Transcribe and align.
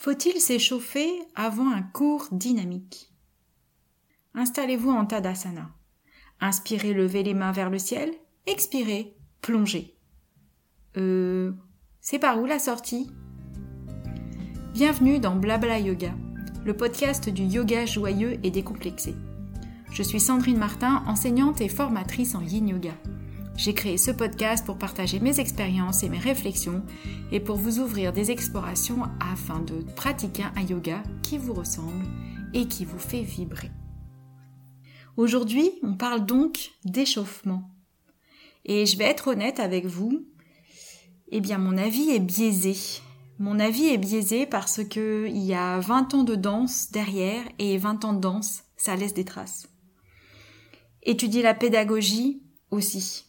Faut-il 0.00 0.40
s'échauffer 0.40 1.10
avant 1.34 1.72
un 1.72 1.82
cours 1.82 2.28
dynamique? 2.30 3.12
Installez-vous 4.32 4.92
en 4.92 5.04
Tadasana. 5.06 5.70
Inspirez, 6.40 6.94
levez 6.94 7.24
les 7.24 7.34
mains 7.34 7.50
vers 7.50 7.68
le 7.68 7.80
ciel. 7.80 8.12
Expirez, 8.46 9.16
plongez. 9.40 9.96
Euh, 10.96 11.50
c'est 12.00 12.20
par 12.20 12.40
où 12.40 12.46
la 12.46 12.60
sortie? 12.60 13.10
Bienvenue 14.72 15.18
dans 15.18 15.34
Blabla 15.34 15.80
Yoga, 15.80 16.14
le 16.64 16.76
podcast 16.76 17.28
du 17.28 17.42
yoga 17.42 17.84
joyeux 17.84 18.38
et 18.44 18.52
décomplexé. 18.52 19.16
Je 19.90 20.04
suis 20.04 20.20
Sandrine 20.20 20.58
Martin, 20.58 21.02
enseignante 21.08 21.60
et 21.60 21.68
formatrice 21.68 22.36
en 22.36 22.42
yin 22.42 22.68
yoga. 22.68 22.94
J'ai 23.58 23.74
créé 23.74 23.98
ce 23.98 24.12
podcast 24.12 24.64
pour 24.64 24.78
partager 24.78 25.18
mes 25.18 25.40
expériences 25.40 26.04
et 26.04 26.08
mes 26.08 26.20
réflexions 26.20 26.84
et 27.32 27.40
pour 27.40 27.56
vous 27.56 27.80
ouvrir 27.80 28.12
des 28.12 28.30
explorations 28.30 29.02
afin 29.18 29.58
de 29.58 29.82
pratiquer 29.96 30.44
un 30.54 30.62
yoga 30.62 31.02
qui 31.24 31.38
vous 31.38 31.54
ressemble 31.54 32.06
et 32.54 32.68
qui 32.68 32.84
vous 32.84 33.00
fait 33.00 33.22
vibrer. 33.22 33.72
Aujourd'hui, 35.16 35.72
on 35.82 35.94
parle 35.94 36.24
donc 36.24 36.70
d'échauffement. 36.84 37.68
Et 38.64 38.86
je 38.86 38.96
vais 38.96 39.06
être 39.06 39.26
honnête 39.26 39.58
avec 39.58 39.86
vous, 39.86 40.24
eh 41.32 41.40
bien 41.40 41.58
mon 41.58 41.76
avis 41.76 42.10
est 42.10 42.20
biaisé. 42.20 42.76
Mon 43.40 43.58
avis 43.58 43.86
est 43.86 43.98
biaisé 43.98 44.46
parce 44.46 44.84
que 44.84 45.26
il 45.26 45.42
y 45.42 45.54
a 45.54 45.80
20 45.80 46.14
ans 46.14 46.22
de 46.22 46.36
danse 46.36 46.92
derrière 46.92 47.42
et 47.58 47.76
20 47.76 48.04
ans 48.04 48.12
de 48.12 48.20
danse, 48.20 48.62
ça 48.76 48.94
laisse 48.94 49.14
des 49.14 49.24
traces. 49.24 49.68
Étudier 51.02 51.42
la 51.42 51.54
pédagogie 51.54 52.40
aussi. 52.70 53.27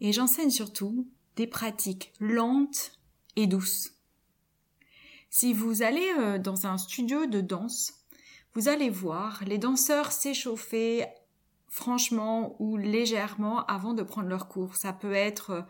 Et 0.00 0.12
j'enseigne 0.12 0.50
surtout 0.50 1.08
des 1.36 1.46
pratiques 1.46 2.12
lentes 2.20 2.92
et 3.36 3.46
douces. 3.46 3.92
Si 5.30 5.52
vous 5.52 5.82
allez 5.82 6.10
euh, 6.18 6.38
dans 6.38 6.66
un 6.66 6.78
studio 6.78 7.26
de 7.26 7.40
danse, 7.40 7.92
vous 8.54 8.68
allez 8.68 8.90
voir 8.90 9.42
les 9.46 9.58
danseurs 9.58 10.10
s'échauffer 10.10 11.04
franchement 11.68 12.56
ou 12.60 12.78
légèrement 12.78 13.64
avant 13.66 13.92
de 13.92 14.02
prendre 14.02 14.28
leur 14.28 14.48
cours. 14.48 14.74
Ça 14.74 14.94
peut 14.94 15.12
être 15.12 15.50
euh, 15.50 15.62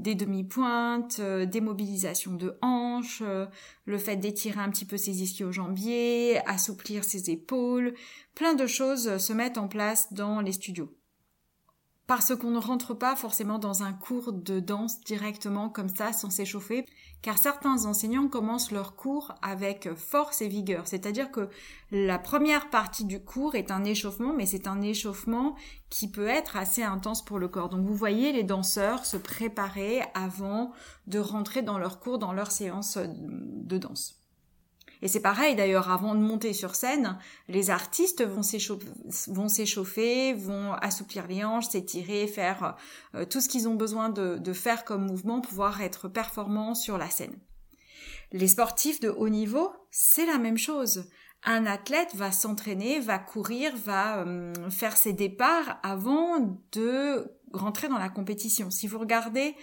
des 0.00 0.16
demi-pointes, 0.16 1.20
euh, 1.20 1.46
des 1.46 1.60
mobilisations 1.60 2.34
de 2.34 2.58
hanches, 2.60 3.22
le 3.84 3.98
fait 3.98 4.16
d'étirer 4.16 4.60
un 4.60 4.70
petit 4.70 4.84
peu 4.84 4.96
ses 4.96 5.22
ischio-jambiers, 5.22 6.40
assouplir 6.46 7.04
ses 7.04 7.30
épaules, 7.30 7.94
plein 8.34 8.54
de 8.54 8.66
choses 8.66 9.16
se 9.18 9.32
mettent 9.32 9.58
en 9.58 9.68
place 9.68 10.12
dans 10.12 10.40
les 10.40 10.52
studios 10.52 10.92
parce 12.06 12.36
qu'on 12.36 12.50
ne 12.50 12.58
rentre 12.58 12.92
pas 12.92 13.16
forcément 13.16 13.58
dans 13.58 13.82
un 13.82 13.92
cours 13.92 14.32
de 14.32 14.60
danse 14.60 15.00
directement 15.00 15.70
comme 15.70 15.88
ça 15.88 16.12
sans 16.12 16.28
s'échauffer, 16.28 16.84
car 17.22 17.38
certains 17.38 17.86
enseignants 17.86 18.28
commencent 18.28 18.70
leur 18.70 18.94
cours 18.94 19.34
avec 19.40 19.88
force 19.94 20.42
et 20.42 20.48
vigueur, 20.48 20.86
c'est-à-dire 20.86 21.30
que 21.30 21.48
la 21.90 22.18
première 22.18 22.68
partie 22.68 23.06
du 23.06 23.20
cours 23.20 23.54
est 23.54 23.70
un 23.70 23.84
échauffement, 23.84 24.34
mais 24.34 24.46
c'est 24.46 24.66
un 24.66 24.82
échauffement 24.82 25.54
qui 25.88 26.10
peut 26.10 26.28
être 26.28 26.56
assez 26.56 26.82
intense 26.82 27.24
pour 27.24 27.38
le 27.38 27.48
corps. 27.48 27.70
Donc 27.70 27.86
vous 27.86 27.94
voyez 27.94 28.32
les 28.32 28.44
danseurs 28.44 29.06
se 29.06 29.16
préparer 29.16 30.02
avant 30.14 30.72
de 31.06 31.18
rentrer 31.18 31.62
dans 31.62 31.78
leur 31.78 32.00
cours, 32.00 32.18
dans 32.18 32.32
leur 32.32 32.50
séance 32.50 32.98
de 32.98 33.78
danse. 33.78 34.23
Et 35.04 35.08
c'est 35.08 35.20
pareil 35.20 35.54
d'ailleurs, 35.54 35.90
avant 35.90 36.14
de 36.14 36.20
monter 36.20 36.54
sur 36.54 36.74
scène, 36.74 37.18
les 37.48 37.68
artistes 37.68 38.24
vont 38.24 38.42
s'échauffer, 39.48 40.32
vont, 40.32 40.72
assouplir 40.72 41.26
les 41.26 41.44
hanches, 41.44 41.68
s'étirer, 41.68 42.26
faire 42.26 42.74
euh, 43.14 43.26
tout 43.26 43.42
ce 43.42 43.50
qu'ils 43.50 43.68
ont 43.68 43.74
besoin 43.74 44.08
de, 44.08 44.52
faire 44.54 44.82
comme 44.82 45.04
mouvement 45.04 45.42
pour 45.42 45.50
pouvoir 45.50 45.82
être 45.82 46.08
performants 46.08 46.74
sur 46.74 46.96
la 46.96 47.10
scène. 47.10 47.38
Les 48.32 48.48
sportifs 48.48 48.98
de 48.98 49.10
haut 49.10 49.28
niveau, 49.28 49.70
c'est 49.90 50.24
la 50.24 50.38
même 50.38 50.56
chose. 50.56 51.10
Un 51.42 51.66
athlète 51.66 52.14
va 52.14 52.32
s'entraîner, 52.32 52.98
va 52.98 53.18
courir, 53.18 53.76
va 53.76 54.20
euh, 54.20 54.54
faire 54.70 54.96
ses 54.96 55.12
départs 55.12 55.80
avant 55.82 56.58
de 56.72 57.30
rentrer 57.52 57.88
dans 57.88 57.98
la 57.98 58.08
compétition. 58.08 58.70
Si 58.70 58.86
vous 58.86 58.98
regardez 58.98 59.54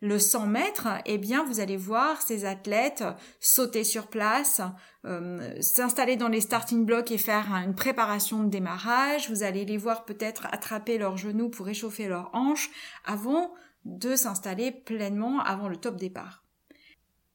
le 0.00 0.18
100 0.18 0.46
mètres, 0.46 0.88
eh 1.04 1.18
bien, 1.18 1.44
vous 1.44 1.60
allez 1.60 1.76
voir 1.76 2.22
ces 2.22 2.46
athlètes 2.46 3.04
sauter 3.38 3.84
sur 3.84 4.06
place, 4.06 4.62
euh, 5.04 5.60
s'installer 5.60 6.16
dans 6.16 6.28
les 6.28 6.40
starting 6.40 6.86
blocks 6.86 7.10
et 7.10 7.18
faire 7.18 7.52
une 7.52 7.74
préparation 7.74 8.42
de 8.42 8.48
démarrage. 8.48 9.28
Vous 9.28 9.42
allez 9.42 9.64
les 9.66 9.76
voir 9.76 10.06
peut-être 10.06 10.46
attraper 10.52 10.96
leurs 10.96 11.18
genoux 11.18 11.50
pour 11.50 11.68
échauffer 11.68 12.08
leurs 12.08 12.30
hanches 12.32 12.70
avant 13.04 13.52
de 13.84 14.16
s'installer 14.16 14.72
pleinement 14.72 15.40
avant 15.40 15.68
le 15.68 15.76
top 15.76 15.96
départ. 15.96 16.44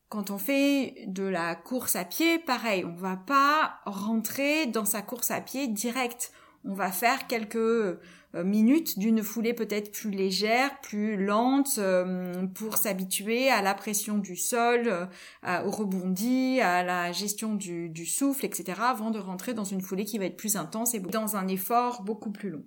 Quand 0.09 0.29
on 0.29 0.37
fait 0.37 1.05
de 1.07 1.23
la 1.23 1.55
course 1.55 1.95
à 1.95 2.05
pied, 2.05 2.39
pareil, 2.39 2.85
on 2.85 2.95
va 2.95 3.17
pas 3.17 3.79
rentrer 3.85 4.65
dans 4.67 4.85
sa 4.85 5.01
course 5.01 5.31
à 5.31 5.41
pied 5.41 5.67
direct. 5.67 6.31
On 6.63 6.73
va 6.73 6.91
faire 6.91 7.27
quelques 7.27 7.99
minutes 8.44 9.00
d'une 9.00 9.23
foulée 9.23 9.53
peut-être 9.53 9.91
plus 9.91 10.09
légère, 10.09 10.81
plus 10.81 11.23
lente, 11.23 11.78
euh, 11.78 12.46
pour 12.47 12.78
s'habituer 12.78 13.50
à 13.50 13.62
la 13.62 13.73
pression 13.73 14.18
du 14.18 14.35
sol, 14.35 15.09
euh, 15.44 15.63
au 15.63 15.72
rebondi, 15.72 16.59
à 16.62 16.84
la 16.84 17.12
gestion 17.12 17.56
du, 17.56 18.06
souffle, 18.06 18.46
etc., 18.46 18.81
avant 18.81 19.12
de 19.12 19.19
rentrer 19.19 19.53
dans 19.53 19.63
une 19.63 19.81
foulée 19.81 20.06
qui 20.06 20.18
va 20.18 20.25
être 20.25 20.38
plus 20.38 20.56
intense 20.56 20.94
et 20.94 21.00
dans 21.00 21.35
un 21.35 21.47
effort 21.47 22.03
beaucoup 22.03 22.31
plus 22.31 22.50
long. 22.50 22.66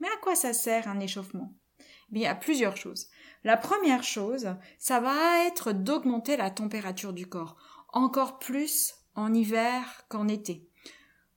Mais 0.00 0.08
à 0.08 0.20
quoi 0.22 0.34
ça 0.34 0.52
sert 0.52 0.88
un 0.88 1.00
échauffement? 1.00 1.54
Eh 1.80 1.84
Bien, 2.14 2.32
il 2.32 2.38
plusieurs 2.40 2.76
choses. 2.76 3.08
La 3.44 3.56
première 3.56 4.02
chose, 4.02 4.54
ça 4.78 5.00
va 5.00 5.46
être 5.46 5.72
d'augmenter 5.72 6.36
la 6.36 6.50
température 6.50 7.12
du 7.12 7.26
corps, 7.26 7.56
encore 7.92 8.38
plus 8.38 8.94
en 9.14 9.32
hiver 9.34 10.04
qu'en 10.08 10.28
été. 10.28 10.69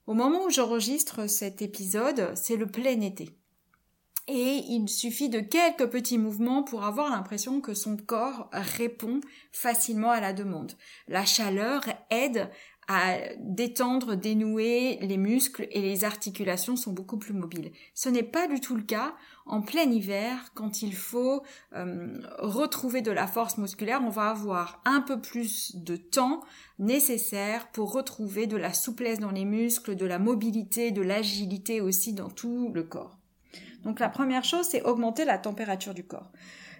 Au 0.06 0.14
moment 0.14 0.44
où 0.44 0.50
j'enregistre 0.50 1.26
cet 1.28 1.62
épisode, 1.62 2.32
c'est 2.34 2.56
le 2.56 2.66
plein 2.66 3.00
été. 3.00 3.30
Et 4.26 4.64
il 4.68 4.88
suffit 4.88 5.28
de 5.28 5.40
quelques 5.40 5.88
petits 5.90 6.16
mouvements 6.16 6.62
pour 6.62 6.84
avoir 6.84 7.10
l'impression 7.10 7.60
que 7.60 7.74
son 7.74 7.96
corps 7.96 8.48
répond 8.52 9.20
facilement 9.52 10.10
à 10.10 10.20
la 10.20 10.32
demande. 10.32 10.72
La 11.08 11.26
chaleur 11.26 11.84
aide 12.10 12.50
à 12.88 13.16
détendre, 13.38 14.14
dénouer 14.16 14.98
les 15.00 15.16
muscles 15.16 15.66
et 15.70 15.80
les 15.80 16.04
articulations 16.04 16.76
sont 16.76 16.92
beaucoup 16.92 17.16
plus 17.16 17.34
mobiles. 17.34 17.72
Ce 17.94 18.08
n'est 18.08 18.22
pas 18.22 18.46
du 18.46 18.60
tout 18.60 18.76
le 18.76 18.82
cas 18.82 19.14
en 19.46 19.62
plein 19.62 19.90
hiver 19.90 20.52
quand 20.54 20.82
il 20.82 20.94
faut 20.94 21.42
euh, 21.74 22.20
retrouver 22.38 23.02
de 23.02 23.10
la 23.10 23.26
force 23.26 23.58
musculaire. 23.58 24.00
On 24.04 24.10
va 24.10 24.30
avoir 24.30 24.82
un 24.84 25.00
peu 25.00 25.20
plus 25.20 25.76
de 25.76 25.96
temps 25.96 26.42
nécessaire 26.78 27.68
pour 27.72 27.92
retrouver 27.92 28.46
de 28.46 28.56
la 28.56 28.72
souplesse 28.72 29.18
dans 29.18 29.30
les 29.30 29.44
muscles, 29.44 29.96
de 29.96 30.06
la 30.06 30.18
mobilité, 30.18 30.90
de 30.90 31.02
l'agilité 31.02 31.80
aussi 31.80 32.12
dans 32.12 32.30
tout 32.30 32.70
le 32.74 32.82
corps. 32.82 33.18
Donc 33.84 34.00
la 34.00 34.08
première 34.08 34.44
chose, 34.44 34.66
c'est 34.66 34.82
augmenter 34.82 35.24
la 35.24 35.38
température 35.38 35.94
du 35.94 36.04
corps. 36.04 36.30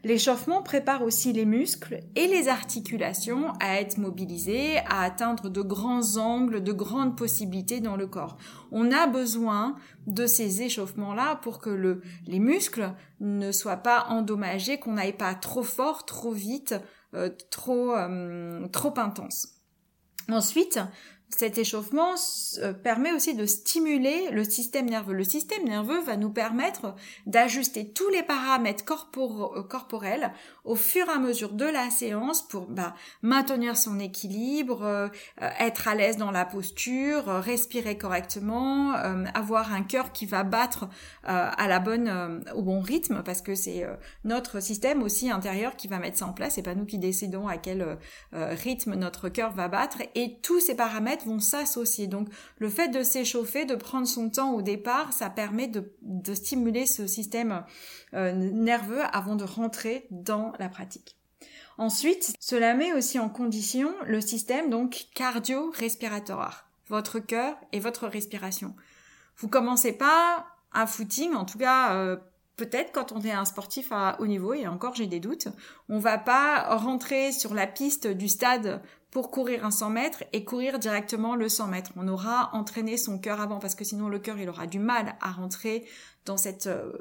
L'échauffement 0.05 0.63
prépare 0.63 1.03
aussi 1.03 1.33
les 1.33 1.47
muscles 1.47 2.01
et 2.15 2.27
les 2.27 2.49
articulations 2.49 3.55
à 3.59 3.81
être 3.81 3.97
mobilisés, 3.97 4.77
à 4.91 5.01
atteindre 5.01 5.49
de 5.49 5.63
grands 5.63 6.19
angles, 6.19 6.63
de 6.63 6.73
grandes 6.73 7.17
possibilités 7.17 7.81
dans 7.81 7.97
le 7.97 8.07
corps. 8.07 8.37
On 8.71 8.93
a 8.93 9.07
besoin 9.07 9.77
de 10.07 10.27
ces 10.27 10.61
échauffements-là 10.61 11.37
pour 11.37 11.59
que 11.59 11.71
le, 11.71 12.03
les 12.27 12.39
muscles 12.39 12.93
ne 13.21 13.51
soient 13.51 13.79
pas 13.79 14.05
endommagés, 14.11 14.79
qu'on 14.79 14.93
n'aille 14.93 15.17
pas 15.17 15.35
trop 15.35 15.63
fort, 15.63 16.05
trop 16.05 16.33
vite, 16.33 16.75
euh, 17.15 17.31
euh, 17.69 18.69
trop 18.69 18.99
intense. 18.99 19.49
Ensuite, 20.31 20.81
cet 21.37 21.59
échauffement 21.59 22.15
euh, 22.59 22.73
permet 22.73 23.13
aussi 23.13 23.35
de 23.35 23.47
stimuler 23.47 24.31
le 24.31 24.45
système 24.45 24.89
nerveux. 24.89 25.15
Le 25.15 25.25
système 25.25 25.65
nerveux 25.65 26.01
va 26.01 26.17
nous 26.17 26.31
permettre 26.31 26.95
d'ajuster 27.27 27.89
tous 27.89 28.09
les 28.11 28.23
paramètres 28.23 28.85
euh, 29.17 29.63
corporels 29.63 30.33
au 30.65 30.75
fur 30.77 31.07
et 31.07 31.11
à 31.11 31.19
mesure 31.19 31.53
de 31.53 31.65
la 31.65 31.91
séance 31.91 32.43
pour 32.43 32.67
bah, 32.67 32.95
maintenir 33.23 33.77
son 33.77 33.99
équilibre, 33.99 34.83
euh, 34.83 35.09
être 35.59 35.89
à 35.89 35.95
l'aise 35.95 36.17
dans 36.17 36.31
la 36.31 36.45
posture, 36.45 37.27
respirer 37.27 37.99
correctement, 37.99 38.93
avoir 39.35 39.73
un 39.73 39.83
cœur 39.83 40.13
qui 40.13 40.27
va 40.27 40.43
battre 40.43 40.89
à 41.25 41.69
la 41.69 41.79
bonne, 41.79 42.43
au 42.55 42.63
bon 42.63 42.81
rythme 42.81 43.23
parce 43.25 43.43
que 43.43 43.55
c'est 43.55 43.87
notre 44.25 44.61
système 44.61 45.03
aussi 45.03 45.31
intérieur 45.31 45.77
qui 45.77 45.89
va 45.89 45.99
mettre 45.99 46.19
ça 46.19 46.27
en 46.27 46.33
place. 46.33 46.55
C'est 46.55 46.63
pas 46.63 46.75
nous 46.75 46.87
qui 46.87 46.99
décidons 46.99 47.49
à 47.49 47.57
quel 47.57 47.99
rythme 48.33 48.95
notre 48.95 49.29
cœur 49.29 49.53
va 49.53 49.69
battre 49.69 49.99
et 50.15 50.39
tous 50.43 50.61
ces 50.61 50.75
paramètres 50.75 51.27
vont 51.27 51.41
s'associer. 51.41 52.07
Donc 52.07 52.29
le 52.59 52.69
fait 52.69 52.89
de 52.89 53.03
s'échauffer, 53.03 53.65
de 53.65 53.75
prendre 53.75 54.07
son 54.07 54.31
temps 54.31 54.53
au 54.53 54.63
départ, 54.63 55.13
ça 55.13 55.31
permet 55.31 55.69
de, 55.69 55.85
stimuler 56.35 56.87
ce 56.87 57.07
système 57.07 57.65
euh, 58.15 58.33
nerveux 58.33 59.03
avant 59.13 59.37
de 59.37 59.45
rentrer 59.45 60.07
dans 60.11 60.53
la 60.59 60.69
pratique. 60.69 61.17
Ensuite, 61.77 62.35
cela 62.41 62.75
met 62.75 62.93
aussi 62.93 63.19
en 63.19 63.29
condition 63.29 63.93
le 64.07 64.21
système 64.21 64.71
donc 64.71 65.07
cardio-respiratoire, 65.15 66.69
votre 66.89 67.19
cœur 67.19 67.57
et 67.73 67.81
votre 67.81 68.07
respiration. 68.07 68.75
Vous 69.37 69.49
commencez 69.49 69.93
pas 69.93 70.47
un 70.73 70.87
footing, 70.87 71.35
en 71.35 71.45
tout 71.45 71.59
cas 71.59 71.95
euh, 71.95 72.17
peut-être 72.57 72.93
quand 72.93 73.13
on 73.13 73.21
est 73.23 73.33
un 73.33 73.45
sportif 73.45 73.89
à 73.91 74.17
haut 74.21 74.27
niveau, 74.27 74.55
et 74.55 74.69
encore 74.69 74.95
j'ai 74.95 75.07
des 75.07 75.21
doutes, 75.21 75.49
on 75.89 75.99
va 75.99 76.19
pas 76.19 76.77
rentrer 76.77 77.33
sur 77.33 77.55
la 77.55 77.67
piste 77.67 78.07
du 78.07 78.29
stade 78.29 78.81
pour 79.11 79.31
courir 79.31 79.65
un 79.65 79.71
100 79.71 79.91
mètres 79.91 80.25
et 80.33 80.45
courir 80.45 80.79
directement 80.79 81.37
le 81.37 81.49
100 81.49 81.69
mètres. 81.69 81.93
On 81.97 82.09
aura 82.09 82.51
entraîné 82.53 82.97
son 82.97 83.19
cœur 83.19 83.41
avant 83.41 83.59
parce 83.59 83.75
que 83.75 83.85
sinon 83.85 84.09
le 84.09 84.19
cœur 84.19 84.39
il 84.39 84.49
aura 84.49 84.67
du 84.67 84.79
mal 84.79 85.17
à 85.21 85.31
rentrer 85.31 85.87
dans 86.25 86.37
cet 86.37 86.67
euh, 86.67 86.93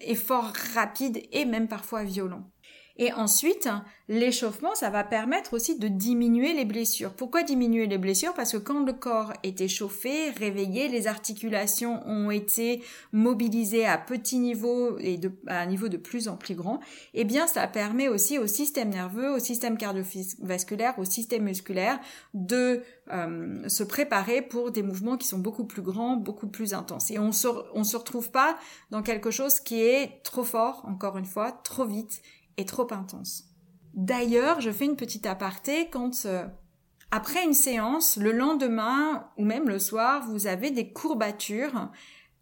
effort 0.00 0.52
rapide 0.74 1.22
et 1.32 1.44
même 1.44 1.68
parfois 1.68 2.02
violent. 2.02 2.50
Et 2.96 3.12
ensuite, 3.12 3.68
l'échauffement, 4.08 4.76
ça 4.76 4.88
va 4.88 5.02
permettre 5.02 5.54
aussi 5.54 5.76
de 5.78 5.88
diminuer 5.88 6.52
les 6.52 6.64
blessures. 6.64 7.12
Pourquoi 7.12 7.42
diminuer 7.42 7.86
les 7.86 7.98
blessures? 7.98 8.34
Parce 8.34 8.52
que 8.52 8.58
quand 8.58 8.84
le 8.84 8.92
corps 8.92 9.32
est 9.42 9.60
échauffé, 9.60 10.30
réveillé, 10.30 10.86
les 10.86 11.08
articulations 11.08 12.06
ont 12.06 12.30
été 12.30 12.84
mobilisées 13.12 13.84
à 13.84 13.98
petit 13.98 14.38
niveau 14.38 14.96
et 14.98 15.18
à 15.48 15.58
un 15.58 15.66
niveau 15.66 15.88
de 15.88 15.96
plus 15.96 16.28
en 16.28 16.36
plus 16.36 16.54
grand, 16.54 16.78
eh 17.14 17.24
bien, 17.24 17.48
ça 17.48 17.66
permet 17.66 18.06
aussi 18.06 18.38
au 18.38 18.46
système 18.46 18.90
nerveux, 18.90 19.32
au 19.32 19.40
système 19.40 19.76
cardiovasculaire, 19.76 20.96
au 20.98 21.04
système 21.04 21.42
musculaire 21.42 21.98
de 22.32 22.80
euh, 23.12 23.68
se 23.68 23.82
préparer 23.82 24.40
pour 24.40 24.70
des 24.70 24.84
mouvements 24.84 25.16
qui 25.16 25.26
sont 25.26 25.38
beaucoup 25.38 25.64
plus 25.64 25.82
grands, 25.82 26.16
beaucoup 26.16 26.46
plus 26.46 26.74
intenses. 26.74 27.10
Et 27.10 27.18
on 27.18 27.32
se, 27.32 27.48
on 27.74 27.82
se 27.82 27.96
retrouve 27.96 28.30
pas 28.30 28.56
dans 28.92 29.02
quelque 29.02 29.32
chose 29.32 29.58
qui 29.58 29.80
est 29.80 30.22
trop 30.22 30.44
fort, 30.44 30.84
encore 30.86 31.18
une 31.18 31.24
fois, 31.24 31.50
trop 31.50 31.86
vite 31.86 32.22
est 32.56 32.68
trop 32.68 32.92
intense. 32.92 33.44
D'ailleurs, 33.94 34.60
je 34.60 34.70
fais 34.70 34.86
une 34.86 34.96
petite 34.96 35.26
aparté 35.26 35.88
quand 35.88 36.26
euh, 36.26 36.46
après 37.10 37.44
une 37.44 37.54
séance, 37.54 38.16
le 38.16 38.32
lendemain 38.32 39.30
ou 39.36 39.44
même 39.44 39.68
le 39.68 39.78
soir, 39.78 40.26
vous 40.28 40.46
avez 40.46 40.70
des 40.70 40.92
courbatures. 40.92 41.90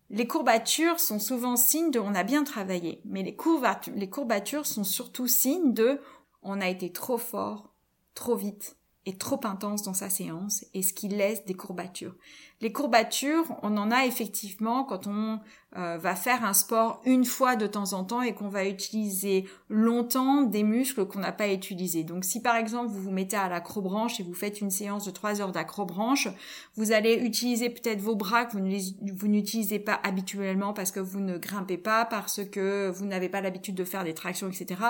Les 0.09 0.27
courbatures 0.27 0.99
sont 0.99 1.19
souvent 1.19 1.57
signes 1.57 1.91
de 1.91 1.99
on 1.99 2.15
a 2.15 2.23
bien 2.23 2.45
travaillé, 2.45 3.03
mais 3.05 3.23
les 3.23 3.37
courbatures, 3.37 3.95
les 3.95 4.09
courbatures 4.09 4.67
sont 4.67 4.85
surtout 4.85 5.27
signes 5.27 5.75
de 5.75 6.01
on 6.43 6.61
a 6.61 6.69
été 6.69 6.91
trop 6.91 7.19
fort, 7.19 7.75
trop 8.15 8.35
vite, 8.35 8.77
est 9.05 9.19
trop 9.19 9.41
intense 9.45 9.83
dans 9.83 9.95
sa 9.95 10.09
séance 10.09 10.65
et 10.75 10.83
ce 10.83 10.93
qui 10.93 11.09
laisse 11.09 11.45
des 11.45 11.55
courbatures. 11.55 12.15
Les 12.61 12.71
courbatures, 12.71 13.59
on 13.63 13.77
en 13.77 13.91
a 13.91 14.07
effectivement 14.07 14.85
quand 14.85 15.09
on 15.09 15.41
euh, 15.77 15.99
va 15.99 16.15
faire 16.15 16.45
un 16.45 16.53
sport 16.53 17.01
une 17.05 17.25
fois 17.25 17.57
de 17.57 17.67
temps 17.67 17.93
en 17.93 18.05
temps 18.05 18.23
et 18.23 18.35
qu'on 18.35 18.49
va 18.49 18.67
utiliser 18.67 19.47
longtemps 19.69 20.43
des 20.43 20.63
muscles 20.63 21.05
qu'on 21.07 21.19
n'a 21.19 21.33
pas 21.33 21.53
utilisés. 21.53 22.05
Donc 22.05 22.25
si 22.25 22.41
par 22.41 22.55
exemple 22.55 22.87
vous 22.87 23.03
vous 23.03 23.11
mettez 23.11 23.37
à 23.37 23.49
l'acrobranche 23.49 24.21
et 24.21 24.23
vous 24.23 24.35
faites 24.35 24.61
une 24.61 24.71
séance 24.71 25.05
de 25.05 25.11
3 25.11 25.41
heures 25.41 25.51
d'acrobranche, 25.51 26.29
vous 26.77 26.93
allez 26.93 27.15
utiliser 27.15 27.71
peut-être 27.71 28.01
vos 28.01 28.15
bras 28.15 28.45
que 28.45 28.57
vous 28.57 29.29
n'utilisez 29.29 29.81
pas 29.81 29.99
habituellement 30.05 30.73
parce 30.73 30.93
que 30.93 31.01
vous 31.01 31.19
ne 31.19 31.39
grimpez 31.39 31.79
pas, 31.79 32.05
parce 32.05 32.45
que 32.45 32.89
vous 32.91 33.07
n'avez 33.07 33.29
pas 33.29 33.41
l'habitude 33.41 33.75
de 33.75 33.85
faire 33.85 34.05
des 34.05 34.15
tractions, 34.15 34.49
etc. 34.49 34.81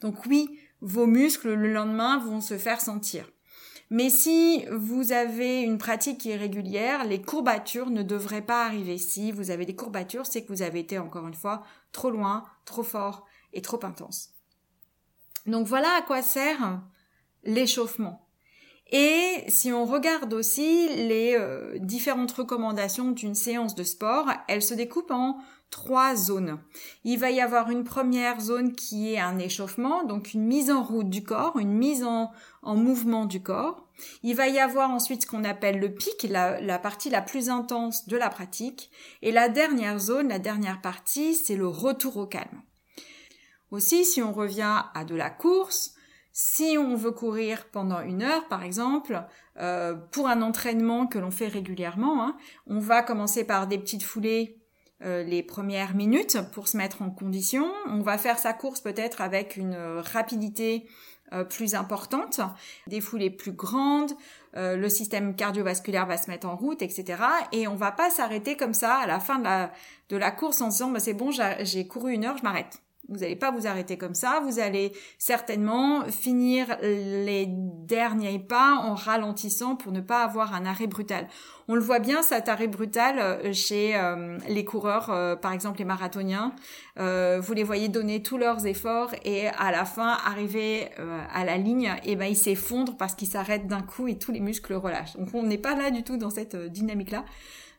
Donc 0.00 0.26
oui, 0.26 0.58
vos 0.80 1.06
muscles 1.06 1.54
le 1.54 1.72
lendemain 1.72 2.18
vont 2.18 2.40
se 2.40 2.58
faire 2.58 2.80
sentir. 2.80 3.31
Mais 3.94 4.08
si 4.08 4.64
vous 4.70 5.12
avez 5.12 5.60
une 5.60 5.76
pratique 5.76 6.16
qui 6.16 6.30
est 6.30 6.36
régulière, 6.36 7.04
les 7.04 7.20
courbatures 7.20 7.90
ne 7.90 8.02
devraient 8.02 8.40
pas 8.40 8.64
arriver. 8.64 8.96
Si 8.96 9.32
vous 9.32 9.50
avez 9.50 9.66
des 9.66 9.76
courbatures, 9.76 10.24
c'est 10.24 10.42
que 10.42 10.48
vous 10.48 10.62
avez 10.62 10.80
été 10.80 10.98
encore 10.98 11.28
une 11.28 11.34
fois 11.34 11.62
trop 11.92 12.08
loin, 12.08 12.42
trop 12.64 12.84
fort 12.84 13.26
et 13.52 13.60
trop 13.60 13.84
intense. 13.84 14.30
Donc 15.44 15.66
voilà 15.66 15.90
à 15.98 16.00
quoi 16.00 16.22
sert 16.22 16.80
l'échauffement. 17.44 18.26
Et 18.92 19.44
si 19.48 19.72
on 19.72 19.86
regarde 19.86 20.34
aussi 20.34 20.88
les 20.88 21.34
euh, 21.34 21.78
différentes 21.78 22.32
recommandations 22.32 23.10
d'une 23.10 23.34
séance 23.34 23.74
de 23.74 23.84
sport, 23.84 24.30
elles 24.48 24.62
se 24.62 24.74
découpent 24.74 25.10
en 25.10 25.38
trois 25.70 26.14
zones. 26.14 26.60
Il 27.02 27.18
va 27.18 27.30
y 27.30 27.40
avoir 27.40 27.70
une 27.70 27.84
première 27.84 28.40
zone 28.40 28.74
qui 28.74 29.14
est 29.14 29.18
un 29.18 29.38
échauffement, 29.38 30.04
donc 30.04 30.34
une 30.34 30.44
mise 30.44 30.70
en 30.70 30.82
route 30.82 31.08
du 31.08 31.24
corps, 31.24 31.58
une 31.58 31.72
mise 31.72 32.04
en, 32.04 32.30
mouvement 32.62 33.24
du 33.24 33.42
corps. 33.42 33.88
Il 34.22 34.36
va 34.36 34.48
y 34.48 34.60
avoir 34.60 34.90
ensuite 34.90 35.22
ce 35.22 35.26
qu'on 35.26 35.44
appelle 35.44 35.80
le 35.80 35.94
pic, 35.94 36.26
la, 36.28 36.78
partie 36.78 37.08
la 37.08 37.22
plus 37.22 37.48
intense 37.48 38.06
de 38.06 38.18
la 38.18 38.28
pratique. 38.28 38.90
Et 39.22 39.32
la 39.32 39.48
dernière 39.48 39.98
zone, 39.98 40.28
la 40.28 40.38
dernière 40.38 40.82
partie, 40.82 41.34
c'est 41.34 41.56
le 41.56 41.66
retour 41.66 42.18
au 42.18 42.26
calme. 42.26 42.62
Aussi, 43.70 44.04
si 44.04 44.20
on 44.20 44.32
revient 44.32 44.82
à 44.94 45.04
de 45.06 45.14
la 45.14 45.30
course, 45.30 45.94
si 46.32 46.76
on 46.78 46.94
veut 46.94 47.12
courir 47.12 47.66
pendant 47.70 48.00
une 48.00 48.22
heure, 48.22 48.48
par 48.48 48.62
exemple, 48.62 49.22
euh, 49.58 49.94
pour 49.94 50.28
un 50.28 50.42
entraînement 50.42 51.06
que 51.06 51.18
l'on 51.18 51.30
fait 51.30 51.48
régulièrement, 51.48 52.24
hein, 52.24 52.36
on 52.66 52.78
va 52.78 53.02
commencer 53.02 53.44
par 53.44 53.66
des 53.66 53.78
petites 53.78 54.02
foulées 54.02 54.58
euh, 55.02 55.22
les 55.22 55.42
premières 55.42 55.94
minutes 55.94 56.38
pour 56.52 56.68
se 56.68 56.76
mettre 56.76 57.02
en 57.02 57.10
condition. 57.10 57.70
On 57.86 58.00
va 58.00 58.18
faire 58.18 58.38
sa 58.38 58.52
course 58.52 58.80
peut-être 58.80 59.20
avec 59.20 59.56
une 59.56 59.76
rapidité 59.98 60.86
euh, 61.32 61.44
plus 61.44 61.74
importante, 61.74 62.40
des 62.88 63.00
foulées 63.00 63.30
plus 63.30 63.52
grandes, 63.52 64.12
euh, 64.54 64.76
le 64.76 64.90
système 64.90 65.34
cardiovasculaire 65.34 66.04
va 66.04 66.18
se 66.18 66.30
mettre 66.30 66.46
en 66.46 66.56
route, 66.56 66.82
etc. 66.82 67.22
Et 67.52 67.66
on 67.66 67.74
va 67.74 67.90
pas 67.90 68.10
s'arrêter 68.10 68.54
comme 68.54 68.74
ça 68.74 68.96
à 68.96 69.06
la 69.06 69.18
fin 69.18 69.38
de 69.38 69.44
la, 69.44 69.72
de 70.10 70.18
la 70.18 70.30
course 70.30 70.60
en 70.60 70.70
se 70.70 70.76
disant 70.76 70.90
bah, 70.90 71.00
c'est 71.00 71.14
bon, 71.14 71.30
j'ai 71.30 71.86
couru 71.86 72.12
une 72.12 72.26
heure, 72.26 72.36
je 72.36 72.42
m'arrête. 72.42 72.82
Vous 73.08 73.18
n'allez 73.18 73.36
pas 73.36 73.50
vous 73.50 73.66
arrêter 73.66 73.98
comme 73.98 74.14
ça, 74.14 74.40
vous 74.44 74.60
allez 74.60 74.92
certainement 75.18 76.04
finir 76.04 76.78
les 76.82 77.46
derniers 77.48 78.38
pas 78.38 78.76
en 78.76 78.94
ralentissant 78.94 79.74
pour 79.74 79.90
ne 79.90 80.00
pas 80.00 80.22
avoir 80.22 80.54
un 80.54 80.64
arrêt 80.64 80.86
brutal. 80.86 81.26
On 81.66 81.74
le 81.74 81.80
voit 81.80 81.98
bien, 81.98 82.22
cet 82.22 82.48
arrêt 82.48 82.68
brutal 82.68 83.18
euh, 83.18 83.52
chez 83.52 83.96
euh, 83.96 84.38
les 84.48 84.64
coureurs, 84.64 85.10
euh, 85.10 85.34
par 85.34 85.52
exemple 85.52 85.78
les 85.80 85.84
marathoniens. 85.84 86.54
vous 86.96 87.52
les 87.54 87.64
voyez 87.64 87.88
donner 87.88 88.22
tous 88.22 88.38
leurs 88.38 88.66
efforts 88.66 89.12
et 89.24 89.48
à 89.48 89.72
la 89.72 89.84
fin, 89.84 90.16
arriver 90.24 90.90
à 91.34 91.44
la 91.44 91.56
ligne, 91.56 91.94
et 92.04 92.12
eh 92.12 92.16
ben 92.16 92.26
ils 92.26 92.36
s'effondrent 92.36 92.96
parce 92.96 93.14
qu'ils 93.14 93.28
s'arrêtent 93.28 93.66
d'un 93.66 93.82
coup 93.82 94.06
et 94.06 94.18
tous 94.18 94.30
les 94.30 94.40
muscles 94.40 94.74
relâchent. 94.74 95.16
Donc 95.16 95.34
on 95.34 95.42
n'est 95.42 95.58
pas 95.58 95.74
là 95.74 95.90
du 95.90 96.04
tout 96.04 96.16
dans 96.16 96.30
cette 96.30 96.56
dynamique-là. 96.56 97.24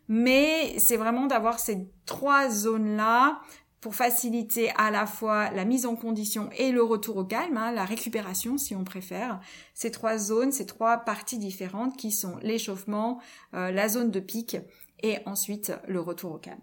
Mais 0.09 0.77
c'est 0.79 0.97
vraiment 0.97 1.27
d'avoir 1.27 1.59
ces 1.59 1.87
trois 2.05 2.49
zones-là 2.49 3.39
pour 3.83 3.95
faciliter 3.95 4.71
à 4.77 4.91
la 4.91 5.05
fois 5.05 5.51
la 5.51 5.65
mise 5.65 5.85
en 5.85 5.97
condition 5.97 6.49
et 6.57 6.71
le 6.71 6.81
retour 6.81 7.17
au 7.17 7.25
calme, 7.25 7.57
hein, 7.57 7.73
la 7.73 7.83
récupération 7.83 8.57
si 8.57 8.77
on 8.77 8.85
préfère. 8.85 9.41
Ces 9.73 9.91
trois 9.91 10.17
zones, 10.17 10.53
ces 10.53 10.65
trois 10.65 10.99
parties 10.99 11.37
différentes 11.37 11.97
qui 11.97 12.13
sont 12.13 12.37
l'échauffement, 12.41 13.19
euh, 13.53 13.71
la 13.71 13.89
zone 13.89 14.09
de 14.09 14.21
pic 14.21 14.55
et 15.01 15.17
ensuite 15.25 15.73
le 15.85 15.99
retour 15.99 16.31
au 16.31 16.37
calme. 16.37 16.61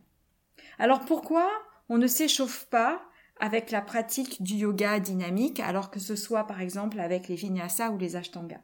Alors 0.79 1.01
pourquoi 1.01 1.47
on 1.91 1.99
ne 1.99 2.07
s'échauffe 2.07 2.65
pas 2.71 3.03
avec 3.39 3.71
la 3.71 3.83
pratique 3.83 4.43
du 4.43 4.55
yoga 4.55 4.99
dynamique 4.99 5.61
alors 5.61 5.91
que 5.91 6.01
ce 6.01 6.17
soit 6.17 6.47
par 6.47 6.63
exemple 6.63 7.01
avec 7.01 7.29
les 7.29 7.37
vinyasa 7.37 7.91
ou 7.91 7.99
les 7.99 8.17
ashtanga? 8.17 8.63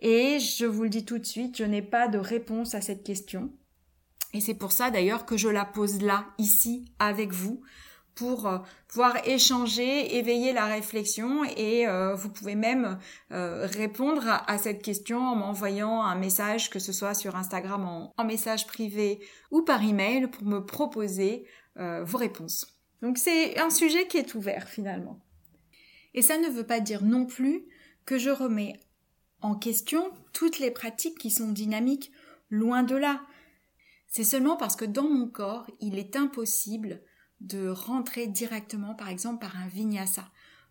Et 0.00 0.40
je 0.40 0.66
vous 0.66 0.82
le 0.82 0.88
dis 0.88 1.04
tout 1.04 1.18
de 1.18 1.24
suite, 1.24 1.56
je 1.56 1.64
n'ai 1.64 1.82
pas 1.82 2.08
de 2.08 2.18
réponse 2.18 2.74
à 2.74 2.80
cette 2.80 3.04
question. 3.04 3.52
Et 4.32 4.40
c'est 4.40 4.54
pour 4.54 4.72
ça 4.72 4.90
d'ailleurs 4.90 5.26
que 5.26 5.36
je 5.36 5.48
la 5.48 5.64
pose 5.64 6.02
là, 6.02 6.26
ici, 6.38 6.92
avec 6.98 7.32
vous, 7.32 7.62
pour 8.14 8.46
euh, 8.46 8.58
pouvoir 8.88 9.16
échanger, 9.26 10.16
éveiller 10.16 10.52
la 10.52 10.66
réflexion 10.66 11.42
et 11.56 11.86
euh, 11.86 12.14
vous 12.14 12.28
pouvez 12.28 12.54
même 12.54 12.98
euh, 13.32 13.66
répondre 13.66 14.24
à, 14.46 14.58
cette 14.58 14.82
question 14.82 15.20
en 15.20 15.36
m'envoyant 15.36 16.02
un 16.02 16.16
message, 16.16 16.70
que 16.70 16.78
ce 16.78 16.92
soit 16.92 17.14
sur 17.14 17.36
Instagram 17.36 17.84
en, 17.84 18.12
en 18.16 18.24
message 18.24 18.66
privé 18.66 19.20
ou 19.50 19.62
par 19.62 19.82
email 19.82 20.26
pour 20.26 20.44
me 20.44 20.64
proposer 20.64 21.46
vos 22.02 22.18
réponses. 22.18 22.66
Donc 23.00 23.16
c'est 23.16 23.58
un 23.58 23.70
sujet 23.70 24.06
qui 24.06 24.18
est 24.18 24.34
ouvert 24.34 24.68
finalement. 24.68 25.18
Et 26.12 26.20
ça 26.20 26.36
ne 26.36 26.48
veut 26.48 26.66
pas 26.66 26.80
dire 26.80 27.02
non 27.02 27.24
plus 27.24 27.64
que 28.04 28.18
je 28.18 28.28
remets 28.28 28.74
en 29.40 29.54
question 29.54 30.10
toutes 30.34 30.58
les 30.58 30.70
pratiques 30.70 31.16
qui 31.16 31.30
sont 31.30 31.52
dynamiques, 31.52 32.12
loin 32.50 32.82
de 32.82 32.96
là. 32.96 33.22
C'est 34.10 34.24
seulement 34.24 34.56
parce 34.56 34.76
que 34.76 34.84
dans 34.84 35.08
mon 35.08 35.28
corps, 35.28 35.66
il 35.80 35.98
est 35.98 36.16
impossible 36.16 37.00
de 37.40 37.68
rentrer 37.68 38.26
directement, 38.26 38.94
par 38.94 39.08
exemple, 39.08 39.40
par 39.40 39.56
un 39.56 39.68
vinyasa, 39.68 40.28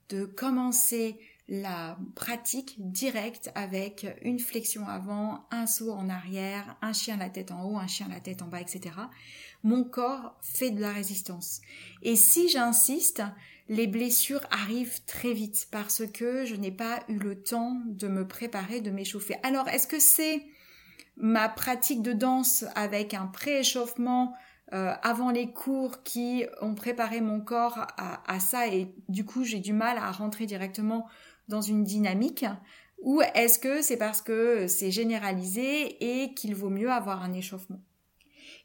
de 0.10 0.26
commencer 0.26 1.20
la 1.48 1.98
pratique 2.16 2.76
directe 2.78 3.50
avec 3.56 4.06
une 4.22 4.40
flexion 4.40 4.88
avant, 4.88 5.48
un 5.50 5.66
saut 5.66 5.92
en 5.92 6.10
arrière, 6.10 6.78
un 6.82 6.94
chien 6.94 7.18
la 7.18 7.30
tête 7.30 7.52
en 7.52 7.64
haut, 7.64 7.78
un 7.78 7.88
chien 7.88 8.08
la 8.08 8.20
tête 8.20 8.44
en 8.44 8.48
bas, 8.48 8.62
etc. 8.62 8.96
Mon 9.64 9.84
corps 9.84 10.38
fait 10.42 10.70
de 10.70 10.82
la 10.82 10.92
résistance. 10.92 11.62
Et 12.04 12.16
si 12.16 12.50
j'insiste, 12.50 13.24
les 13.68 13.88
blessures 13.88 14.46
arrivent 14.52 15.04
très 15.06 15.34
vite 15.34 15.68
parce 15.72 16.06
que 16.06 16.46
je 16.46 16.56
n'ai 16.56 16.72
pas 16.72 17.04
eu 17.08 17.18
le 17.18 17.42
temps 17.42 17.82
de 17.86 18.08
me 18.08 18.28
préparer, 18.28 18.82
de 18.82 18.92
m'échauffer. 18.92 19.38
Alors, 19.42 19.68
est-ce 19.70 19.88
que 19.88 20.00
c'est 20.00 20.46
ma 21.20 21.50
pratique 21.50 22.02
de 22.02 22.14
danse 22.14 22.66
avec 22.76 23.14
un 23.14 23.28
pré-échauffement 23.28 24.34
euh, 24.74 24.94
avant 25.02 25.32
les 25.32 25.52
cours 25.52 26.04
qui 26.04 26.46
ont 26.62 26.76
préparé 26.76 27.22
mon 27.22 27.42
corps 27.42 27.88
à, 27.98 28.40
ça 28.40 28.68
et 28.68 28.94
du 29.08 29.26
coup 29.26 29.44
j'ai 29.44 29.60
du 29.60 29.74
mal 29.74 29.98
à 29.98 30.12
rentrer 30.12 30.46
directement 30.46 31.08
dans 31.48 31.62
une 31.62 31.84
dynamique 31.84 32.46
ou 33.02 33.22
est-ce 33.34 33.60
que 33.60 33.82
c'est 33.82 33.98
parce 33.98 34.22
que 34.22 34.68
c'est 34.68 34.92
généralisé 34.92 36.24
et 36.24 36.34
qu'il 36.34 36.56
vaut 36.56 36.70
mieux 36.70 36.92
avoir 36.92 37.24
un 37.24 37.34
échauffement? 37.34 37.82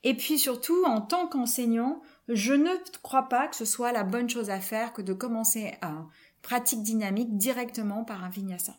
Et 0.03 0.15
puis 0.15 0.39
surtout, 0.39 0.85
en 0.85 1.01
tant 1.01 1.27
qu'enseignant, 1.27 2.03
je 2.29 2.53
ne 2.53 2.71
crois 3.03 3.29
pas 3.29 3.49
que 3.49 3.57
ce 3.57 3.65
soit 3.65 3.93
la 3.93 4.05
bonne 4.05 4.29
chose 4.29 4.51
à 4.51 4.61
faire 4.61 4.93
que 4.93 5.03
de 5.03 5.15
commencer 5.15 5.75
une 5.83 6.07
pratique 6.43 6.83
dynamique 6.83 7.37
directement 7.39 8.05
par 8.05 8.23
un 8.23 8.29
vinyasa. 8.29 8.77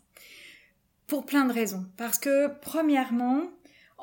Pour 1.08 1.26
plein 1.26 1.46
de 1.46 1.54
raisons. 1.54 1.86
Parce 1.98 2.20
que, 2.20 2.48
premièrement, 2.62 3.44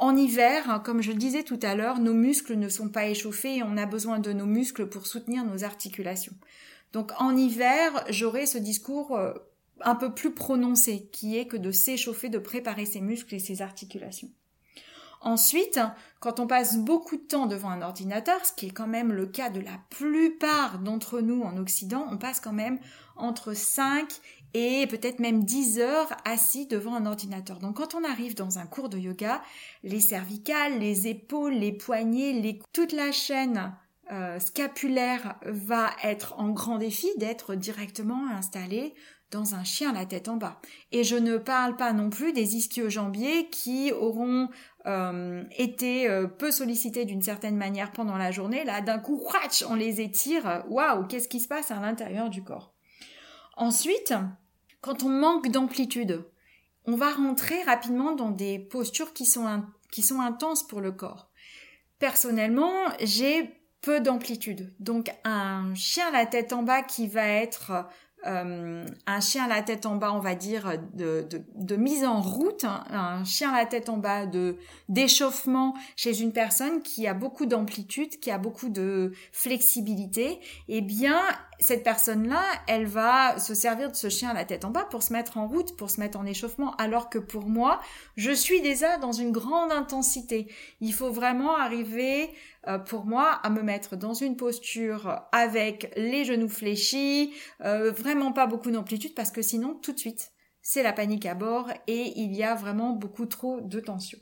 en 0.02 0.16
hiver, 0.16 0.68
hein, 0.68 0.80
comme 0.80 1.00
je 1.00 1.12
le 1.12 1.16
disais 1.16 1.44
tout 1.44 1.61
à 1.62 1.76
l'heure, 1.76 2.00
nos 2.00 2.12
muscles 2.12 2.56
ne 2.56 2.68
sont 2.68 2.88
pas 2.88 3.06
échauffés 3.06 3.59
et 3.59 3.62
on 3.62 3.76
a 3.76 3.87
besoin 3.87 4.18
de 4.18 4.32
nos 4.32 4.47
muscles 4.47 4.88
pour 4.88 5.06
soutenir 5.06 5.44
nos 5.44 5.62
articulations. 5.62 6.35
Donc 6.92 7.12
en 7.21 7.37
hiver, 7.37 8.04
j'aurai 8.11 8.47
ce 8.47 8.59
discours 8.59 9.14
euh, 9.16 9.32
un 9.80 9.94
peu 9.94 10.12
plus 10.12 10.35
prononcé, 10.35 11.09
qui 11.12 11.38
est 11.38 11.47
que 11.47 11.56
de 11.56 11.71
s'échauffer, 11.71 12.28
de 12.30 12.38
préparer 12.38 12.85
ses 12.85 13.00
muscles 13.00 13.37
et 13.37 13.38
ses 13.38 13.62
articulations. 13.62 14.28
Ensuite, 15.21 15.78
quand 16.18 16.40
on 16.40 16.49
passe 16.49 16.78
beaucoup 16.78 17.16
de 17.16 17.23
temps 17.23 17.47
devant 17.47 17.71
un 17.71 17.80
ordinateur, 17.80 18.44
ce 18.44 18.52
qui 18.52 18.66
est 18.66 18.73
quand 18.73 18.88
même 18.88 19.12
le 19.12 19.26
cas 19.26 19.50
de 19.50 19.61
la 19.61 19.78
plupart 19.88 20.80
d'entre 20.80 21.21
nous 21.21 21.42
en 21.42 21.56
Occident, 21.59 22.09
on 22.11 22.18
passe 22.18 22.40
quand 22.40 22.52
même 22.52 22.80
entre 23.14 23.54
5 23.54 24.12
et 24.54 24.87
peut-être 24.87 25.18
même 25.18 25.44
10 25.44 25.78
heures 25.78 26.16
assis 26.25 26.66
devant 26.66 26.94
un 26.94 27.06
ordinateur. 27.06 27.59
Donc 27.59 27.76
quand 27.76 27.94
on 27.94 28.04
arrive 28.04 28.35
dans 28.35 28.59
un 28.59 28.66
cours 28.66 28.88
de 28.88 28.99
yoga, 28.99 29.42
les 29.82 30.00
cervicales, 30.00 30.78
les 30.78 31.09
épaules, 31.09 31.54
les 31.54 31.73
poignets, 31.73 32.32
les... 32.32 32.61
toute 32.73 32.92
la 32.92 33.12
chaîne 33.12 33.75
euh, 34.11 34.38
scapulaire 34.40 35.37
va 35.44 35.90
être 36.02 36.35
en 36.38 36.50
grand 36.50 36.78
défi 36.78 37.09
d'être 37.16 37.54
directement 37.54 38.28
installée 38.28 38.94
dans 39.30 39.54
un 39.54 39.64
chien 39.64 39.92
la 39.92 40.04
tête 40.04 40.28
en 40.28 40.37
bas. 40.37 40.61
Et 40.92 41.04
je 41.04 41.16
ne 41.16 41.38
parle 41.38 41.76
pas 41.76 41.94
non 41.94 42.11
plus 42.11 42.35
des 42.35 42.56
ischio-jambiers 42.56 43.49
qui 43.49 43.90
auront 43.92 44.49
euh, 44.87 45.42
été 45.56 46.09
euh, 46.11 46.26
peu 46.26 46.50
sollicités 46.50 47.06
d'une 47.06 47.23
certaine 47.23 47.56
manière 47.56 47.92
pendant 47.92 48.18
la 48.18 48.30
journée. 48.30 48.64
Là, 48.64 48.82
d'un 48.82 48.99
coup, 48.99 49.23
on 49.68 49.75
les 49.75 50.02
étire. 50.02 50.64
Waouh, 50.68 51.06
qu'est-ce 51.06 51.28
qui 51.28 51.40
se 51.40 51.49
passe 51.49 51.71
à 51.71 51.80
l'intérieur 51.80 52.28
du 52.28 52.44
corps? 52.44 52.75
Ensuite, 53.56 54.14
quand 54.82 55.04
on 55.04 55.08
manque 55.08 55.48
d'amplitude, 55.48 56.22
on 56.84 56.96
va 56.96 57.12
rentrer 57.12 57.62
rapidement 57.62 58.14
dans 58.14 58.30
des 58.30 58.58
postures 58.58 59.14
qui 59.14 59.24
sont, 59.24 59.46
intenses 60.20 60.66
pour 60.66 60.80
le 60.80 60.92
corps. 60.92 61.30
Personnellement, 61.98 62.72
j'ai 63.00 63.50
peu 63.80 64.00
d'amplitude. 64.00 64.74
Donc 64.80 65.10
un 65.24 65.74
chien 65.74 66.08
à 66.08 66.10
la 66.10 66.26
tête 66.26 66.52
en 66.52 66.62
bas 66.62 66.82
qui 66.82 67.06
va 67.06 67.26
être 67.26 67.86
euh, 68.26 68.85
un 69.07 69.21
chien 69.21 69.45
à 69.45 69.49
la 69.49 69.62
tête 69.62 69.87
en 69.87 69.97
bas, 69.97 70.12
on 70.12 70.21
va 70.21 70.35
dire, 70.35 70.79
de, 70.95 71.26
de, 71.55 71.76
mise 71.76 72.05
en 72.05 72.21
route, 72.21 72.64
hein, 72.64 72.85
un 72.91 73.25
chien 73.25 73.50
à 73.50 73.59
la 73.59 73.67
tête 73.67 73.88
en 73.88 73.97
bas 73.97 74.26
de 74.26 74.57
d'échauffement 74.88 75.75
chez 75.97 76.21
une 76.21 76.33
personne 76.33 76.83
qui 76.83 77.07
a 77.07 77.14
beaucoup 77.14 77.47
d'amplitude, 77.47 78.21
qui 78.21 78.31
a 78.31 78.38
beaucoup 78.38 78.69
de 78.69 79.12
flexibilité, 79.33 80.38
eh 80.69 80.83
bien, 80.83 81.21
cette 81.59 81.85
personne-là, 81.85 82.43
elle 82.67 82.87
va 82.87 83.38
se 83.38 83.55
servir 83.55 83.91
de 83.91 83.97
ce 83.97 84.09
chien 84.09 84.31
à 84.31 84.35
la 84.35 84.45
tête 84.45 84.64
en 84.64 84.71
bas 84.71 84.85
pour 84.85 85.02
se 85.02 85.12
mettre 85.12 85.38
en 85.38 85.47
route, 85.47 85.76
pour 85.76 85.91
se 85.91 86.00
mettre 86.00 86.19
en 86.19 86.26
échauffement, 86.26 86.75
alors 86.76 87.09
que 87.09 87.19
pour 87.19 87.47
moi, 87.47 87.81
je 88.17 88.33
suis 88.33 88.61
déjà 88.61 88.99
dans 88.99 89.12
une 89.12 89.33
grande 89.33 89.73
intensité. 89.73 90.49
Il 90.81 90.93
faut 90.93 91.11
vraiment 91.11 91.57
arriver 91.57 92.31
euh, 92.69 92.78
pour 92.78 93.07
moi 93.07 93.40
à 93.42 93.50
me 93.50 93.62
mettre 93.62 93.97
dans 93.97 94.14
une 94.14 94.37
posture 94.37 95.23
avec 95.33 95.92
les 95.97 96.25
genoux 96.25 96.49
fléchis, 96.49 97.33
euh, 97.62 97.90
vraiment 97.90 98.33
pas 98.33 98.47
beaucoup 98.47 98.71
d'amplitude 98.71 99.14
parce 99.14 99.31
que 99.31 99.42
sinon 99.42 99.75
tout 99.75 99.92
de 99.92 99.99
suite 99.99 100.33
c'est 100.62 100.83
la 100.83 100.92
panique 100.92 101.26
à 101.26 101.35
bord 101.35 101.71
et 101.87 102.12
il 102.16 102.35
y 102.35 102.45
a 102.45 102.54
vraiment 102.54 102.92
beaucoup 102.92 103.26
trop 103.26 103.61
de 103.61 103.81
tension. 103.81 104.19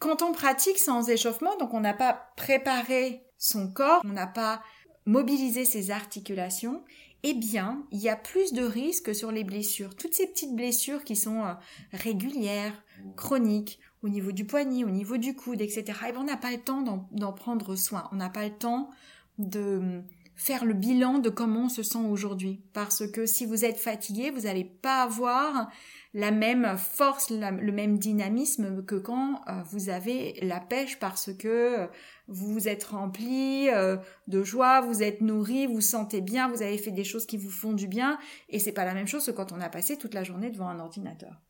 Quand 0.00 0.22
on 0.22 0.32
pratique 0.32 0.78
sans 0.78 1.08
échauffement, 1.08 1.56
donc 1.56 1.72
on 1.72 1.80
n'a 1.80 1.94
pas 1.94 2.32
préparé 2.36 3.24
son 3.38 3.72
corps, 3.72 4.02
on 4.04 4.08
n'a 4.12 4.26
pas 4.26 4.60
mobilisé 5.06 5.64
ses 5.64 5.90
articulations, 5.90 6.82
eh 7.22 7.32
bien, 7.32 7.86
il 7.90 8.00
y 8.00 8.10
a 8.10 8.16
plus 8.16 8.52
de 8.52 8.62
risques 8.62 9.14
sur 9.14 9.32
les 9.32 9.44
blessures. 9.44 9.96
Toutes 9.96 10.12
ces 10.12 10.26
petites 10.26 10.54
blessures 10.54 11.04
qui 11.04 11.16
sont 11.16 11.42
euh, 11.42 11.54
régulières, 11.92 12.82
chroniques, 13.16 13.78
au 14.04 14.08
niveau 14.10 14.32
du 14.32 14.44
poignet, 14.44 14.84
au 14.84 14.90
niveau 14.90 15.16
du 15.16 15.34
coude, 15.34 15.62
etc. 15.62 15.84
Et 16.08 16.12
ben, 16.12 16.20
on 16.20 16.24
n'a 16.24 16.36
pas 16.36 16.52
le 16.52 16.58
temps 16.58 16.82
d'en 17.10 17.32
prendre 17.32 17.74
soin. 17.74 18.08
On 18.12 18.16
n'a 18.16 18.28
pas 18.28 18.44
le 18.44 18.54
temps 18.54 18.90
de 19.38 20.02
faire 20.36 20.64
le 20.64 20.74
bilan 20.74 21.18
de 21.18 21.30
comment 21.30 21.64
on 21.64 21.68
se 21.68 21.82
sent 21.82 22.06
aujourd'hui. 22.06 22.60
Parce 22.74 23.10
que 23.10 23.24
si 23.24 23.46
vous 23.46 23.64
êtes 23.64 23.78
fatigué, 23.78 24.30
vous 24.30 24.42
n'allez 24.42 24.64
pas 24.64 25.02
avoir 25.02 25.70
la 26.14 26.30
même 26.30 26.76
force, 26.78 27.30
le 27.30 27.72
même 27.72 27.98
dynamisme 27.98 28.84
que 28.84 28.94
quand 28.94 29.40
euh, 29.48 29.62
vous 29.70 29.88
avez 29.88 30.38
la 30.42 30.60
pêche 30.60 31.00
parce 31.00 31.32
que 31.34 31.88
vous 32.28 32.52
vous 32.52 32.68
êtes 32.68 32.84
rempli 32.84 33.68
euh, 33.68 33.96
de 34.28 34.44
joie, 34.44 34.80
vous 34.80 35.02
êtes 35.02 35.20
nourri, 35.20 35.66
vous 35.66 35.80
sentez 35.80 36.20
bien, 36.20 36.48
vous 36.48 36.62
avez 36.62 36.78
fait 36.78 36.92
des 36.92 37.02
choses 37.02 37.26
qui 37.26 37.36
vous 37.36 37.50
font 37.50 37.72
du 37.72 37.88
bien, 37.88 38.18
et 38.48 38.60
c'est 38.60 38.72
pas 38.72 38.84
la 38.84 38.94
même 38.94 39.08
chose 39.08 39.26
que 39.26 39.32
quand 39.32 39.52
on 39.52 39.60
a 39.60 39.68
passé 39.68 39.98
toute 39.98 40.14
la 40.14 40.22
journée 40.22 40.50
devant 40.50 40.68
un 40.68 40.78
ordinateur. 40.78 41.40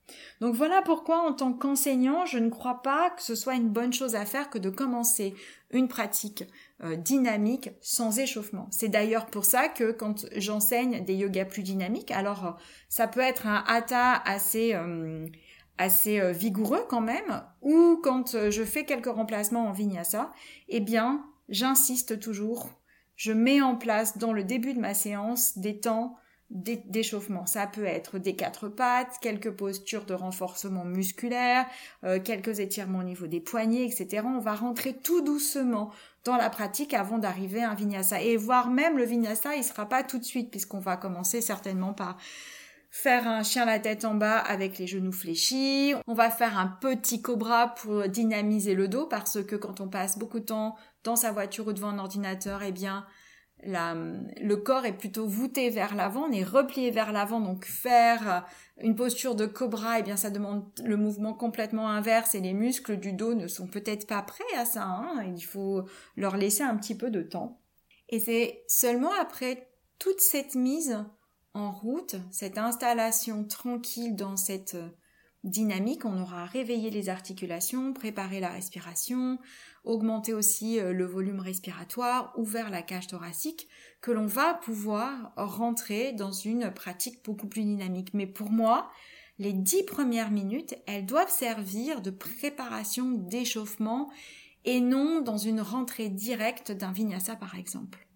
Donc 0.41 0.55
voilà 0.55 0.81
pourquoi 0.83 1.19
en 1.19 1.35
tant 1.35 1.53
qu'enseignant, 1.53 2.25
je 2.25 2.39
ne 2.39 2.49
crois 2.49 2.83
pas 2.83 3.11
que 3.11 3.23
ce 3.23 3.35
soit 3.35 3.55
une 3.55 3.69
bonne 3.69 3.93
chose 3.93 4.15
à 4.15 4.25
faire 4.25 4.49
que 4.49 4.59
de 4.59 4.71
commencer 4.71 5.35
une 5.71 5.89
pratique 5.89 6.45
euh, 6.83 6.97
dynamique 6.97 7.71
sans 7.81 8.19
échauffement. 8.19 8.67
C'est 8.73 8.89
d'ailleurs 8.89 9.27
pour 9.27 9.45
ça 9.45 9.69
que 9.69 9.93
quand 9.93 10.27
j'enseigne 10.35 11.05
des 11.05 11.15
yogas 11.15 11.45
plus 11.45 11.63
dynamiques, 11.63 12.11
alors 12.11 12.47
euh, 12.47 12.51
ça 12.89 13.07
peut 13.07 13.21
être 13.21 13.47
un 13.47 13.63
hatha 13.69 14.21
assez 14.27 14.77
assez 15.79 16.21
euh, 16.21 16.33
vigoureux 16.33 16.85
quand 16.89 17.01
même, 17.01 17.45
ou 17.63 18.01
quand 18.03 18.51
je 18.51 18.65
fais 18.65 18.85
quelques 18.85 19.07
remplacements 19.07 19.69
en 19.69 19.73
vinyasa, 19.73 20.33
eh 20.69 20.81
bien, 20.81 21.25
j'insiste 21.49 22.19
toujours, 22.19 22.71
je 23.15 23.33
mets 23.33 23.61
en 23.61 23.77
place 23.77 24.19
dans 24.19 24.33
le 24.33 24.43
début 24.43 24.75
de 24.75 24.81
ma 24.81 24.95
séance 24.95 25.57
des 25.57 25.79
temps 25.79 26.17
d'échauffement. 26.51 27.47
Ça 27.47 27.69
peut 27.69 27.85
être 27.85 28.19
des 28.19 28.35
quatre 28.35 28.69
pattes, 28.69 29.19
quelques 29.21 29.53
postures 29.53 30.07
de 30.07 30.15
renforcement 30.15 30.85
musculaire, 30.85 31.67
quelques 32.23 32.61
étirements 32.61 32.99
au 33.01 33.05
niveau 33.05 33.27
des 33.27 33.41
poignets, 33.41 33.87
etc. 33.87 34.25
On 34.27 34.39
va 34.39 34.55
rentrer 34.55 34.95
tout 34.95 35.23
doucement 35.23 35.91
dans 36.25 36.37
la 36.37 36.51
pratique 36.51 36.95
avant 36.95 37.19
d'arriver 37.19 37.63
à 37.63 37.71
un 37.71 37.75
vinyasa. 37.75 38.23
Et 38.23 38.37
voire 38.37 38.71
même 38.71 38.97
le 38.97 39.05
vinyasa, 39.05 39.55
il 39.57 39.65
sera 39.65 39.89
pas 39.89 40.03
tout 40.03 40.19
de 40.19 40.25
suite 40.25 40.51
puisqu'on 40.51 40.81
va 40.81 40.97
commencer 40.97 41.41
certainement 41.41 41.93
par 41.93 42.17
faire 42.91 43.27
un 43.27 43.43
chien 43.43 43.65
la 43.65 43.81
tête 43.81 44.05
en 44.05 44.15
bas 44.15 44.39
avec 44.39 44.79
les 44.79 44.87
genoux 44.87 45.13
fléchis. 45.13 45.95
On 46.07 46.15
va 46.15 46.31
faire 46.31 46.59
un 46.59 46.69
petit 46.81 47.21
cobra 47.21 47.75
pour 47.75 48.09
dynamiser 48.09 48.75
le 48.75 48.89
dos 48.89 49.07
parce 49.07 49.43
que 49.43 49.57
quand 49.57 49.81
on 49.81 49.89
passe 49.89 50.17
beaucoup 50.17 50.39
de 50.39 50.45
temps 50.45 50.77
dans 51.03 51.17
sa 51.17 51.33
voiture 51.33 51.67
ou 51.67 51.73
devant 51.73 51.89
un 51.89 51.99
ordinateur, 51.99 52.63
eh 52.63 52.73
bien, 52.73 53.05
le 53.67 54.55
corps 54.57 54.85
est 54.85 54.97
plutôt 54.97 55.27
voûté 55.27 55.71
vers 55.71 55.95
l'avant, 55.95 56.27
on 56.29 56.33
est 56.33 56.45
replié 56.45 56.91
vers 56.91 57.13
l'avant, 57.13 57.41
donc 57.41 57.65
faire 57.65 58.47
une 58.79 58.95
posture 58.95 59.35
de 59.35 59.47
cobra, 59.47 59.99
eh 59.99 60.03
bien 60.03 60.17
ça 60.17 60.31
demande 60.31 60.65
le 60.85 60.97
mouvement 60.97 61.35
complètement 61.35 61.89
inverse 61.89 62.35
et 62.35 62.41
les 62.41 62.53
muscles 62.53 62.99
du 62.99 63.13
dos 63.13 63.35
ne 63.35 63.49
sont 63.49 63.67
peut-être 63.67 64.07
pas 64.07 64.23
prêts 64.23 64.45
à 64.57 64.65
ça. 64.65 64.85
Hein. 64.85 65.25
Il 65.35 65.43
faut 65.43 65.85
leur 66.17 66.37
laisser 66.37 66.63
un 66.63 66.77
petit 66.77 66.97
peu 66.97 67.11
de 67.11 67.23
temps. 67.23 67.61
Et 68.09 68.21
c'est 68.21 68.63
seulement 68.69 69.13
après 69.21 69.69
toute 69.99 70.21
cette 70.21 70.55
mise 70.55 70.99
en 71.55 71.71
route, 71.71 72.17
cette 72.31 72.59
installation 72.59 73.45
tranquille 73.45 74.17
dans 74.17 74.37
cette 74.37 74.75
euh, 74.75 74.89
dynamique, 75.45 76.05
on 76.05 76.21
aura 76.21 76.47
réveillé 76.47 76.91
les 76.91 77.09
articulations, 77.09 77.93
préparé 77.93 78.41
la 78.41 78.49
respiration, 78.49 79.39
augmenté 79.85 80.35
aussi 80.35 80.81
euh, 80.81 80.93
le 80.93 81.05
volume 81.05 81.41
respiratoire, 81.41 82.33
ouvert 82.37 82.71
la 82.71 82.83
cage 82.83 83.07
thoracique, 83.07 83.69
que 84.01 84.11
l'on 84.11 84.27
va 84.27 84.55
pouvoir 84.55 85.33
rentrer 85.37 86.13
dans 86.13 86.33
une 86.33 86.71
pratique 86.73 87.25
beaucoup 87.25 87.47
plus 87.47 87.63
dynamique. 87.63 88.13
Mais 88.13 88.27
pour 88.27 88.51
moi, 88.51 88.91
les 89.39 89.53
dix 89.53 89.83
premières 89.85 90.31
minutes, 90.31 90.75
elles 90.87 91.07
doivent 91.07 91.31
servir 91.31 92.03
de 92.03 92.11
préparation, 92.11 93.11
d'échauffement, 93.11 94.11
et 94.65 94.81
non 94.81 95.21
dans 95.21 95.39
une 95.39 95.61
rentrée 95.61 96.09
directe 96.09 96.73
d'un 96.73 96.93
vinyasa 96.93 97.37
par 97.37 97.55
exemple. 97.55 98.07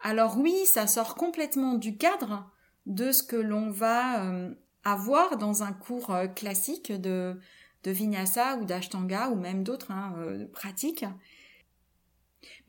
Alors 0.00 0.38
oui, 0.38 0.66
ça 0.66 0.86
sort 0.86 1.14
complètement 1.14 1.74
du 1.74 1.96
cadre 1.96 2.50
de 2.86 3.12
ce 3.12 3.22
que 3.22 3.36
l'on 3.36 3.70
va 3.70 4.24
euh, 4.24 4.54
avoir 4.84 5.36
dans 5.36 5.62
un 5.62 5.72
cours 5.72 6.10
euh, 6.10 6.26
classique 6.26 6.90
de, 6.90 7.38
de 7.84 7.90
vinyasa 7.90 8.56
ou 8.56 8.64
d'ashtanga 8.64 9.28
ou 9.30 9.36
même 9.36 9.64
d'autres 9.64 9.90
hein, 9.90 10.14
euh, 10.18 10.46
pratiques. 10.52 11.04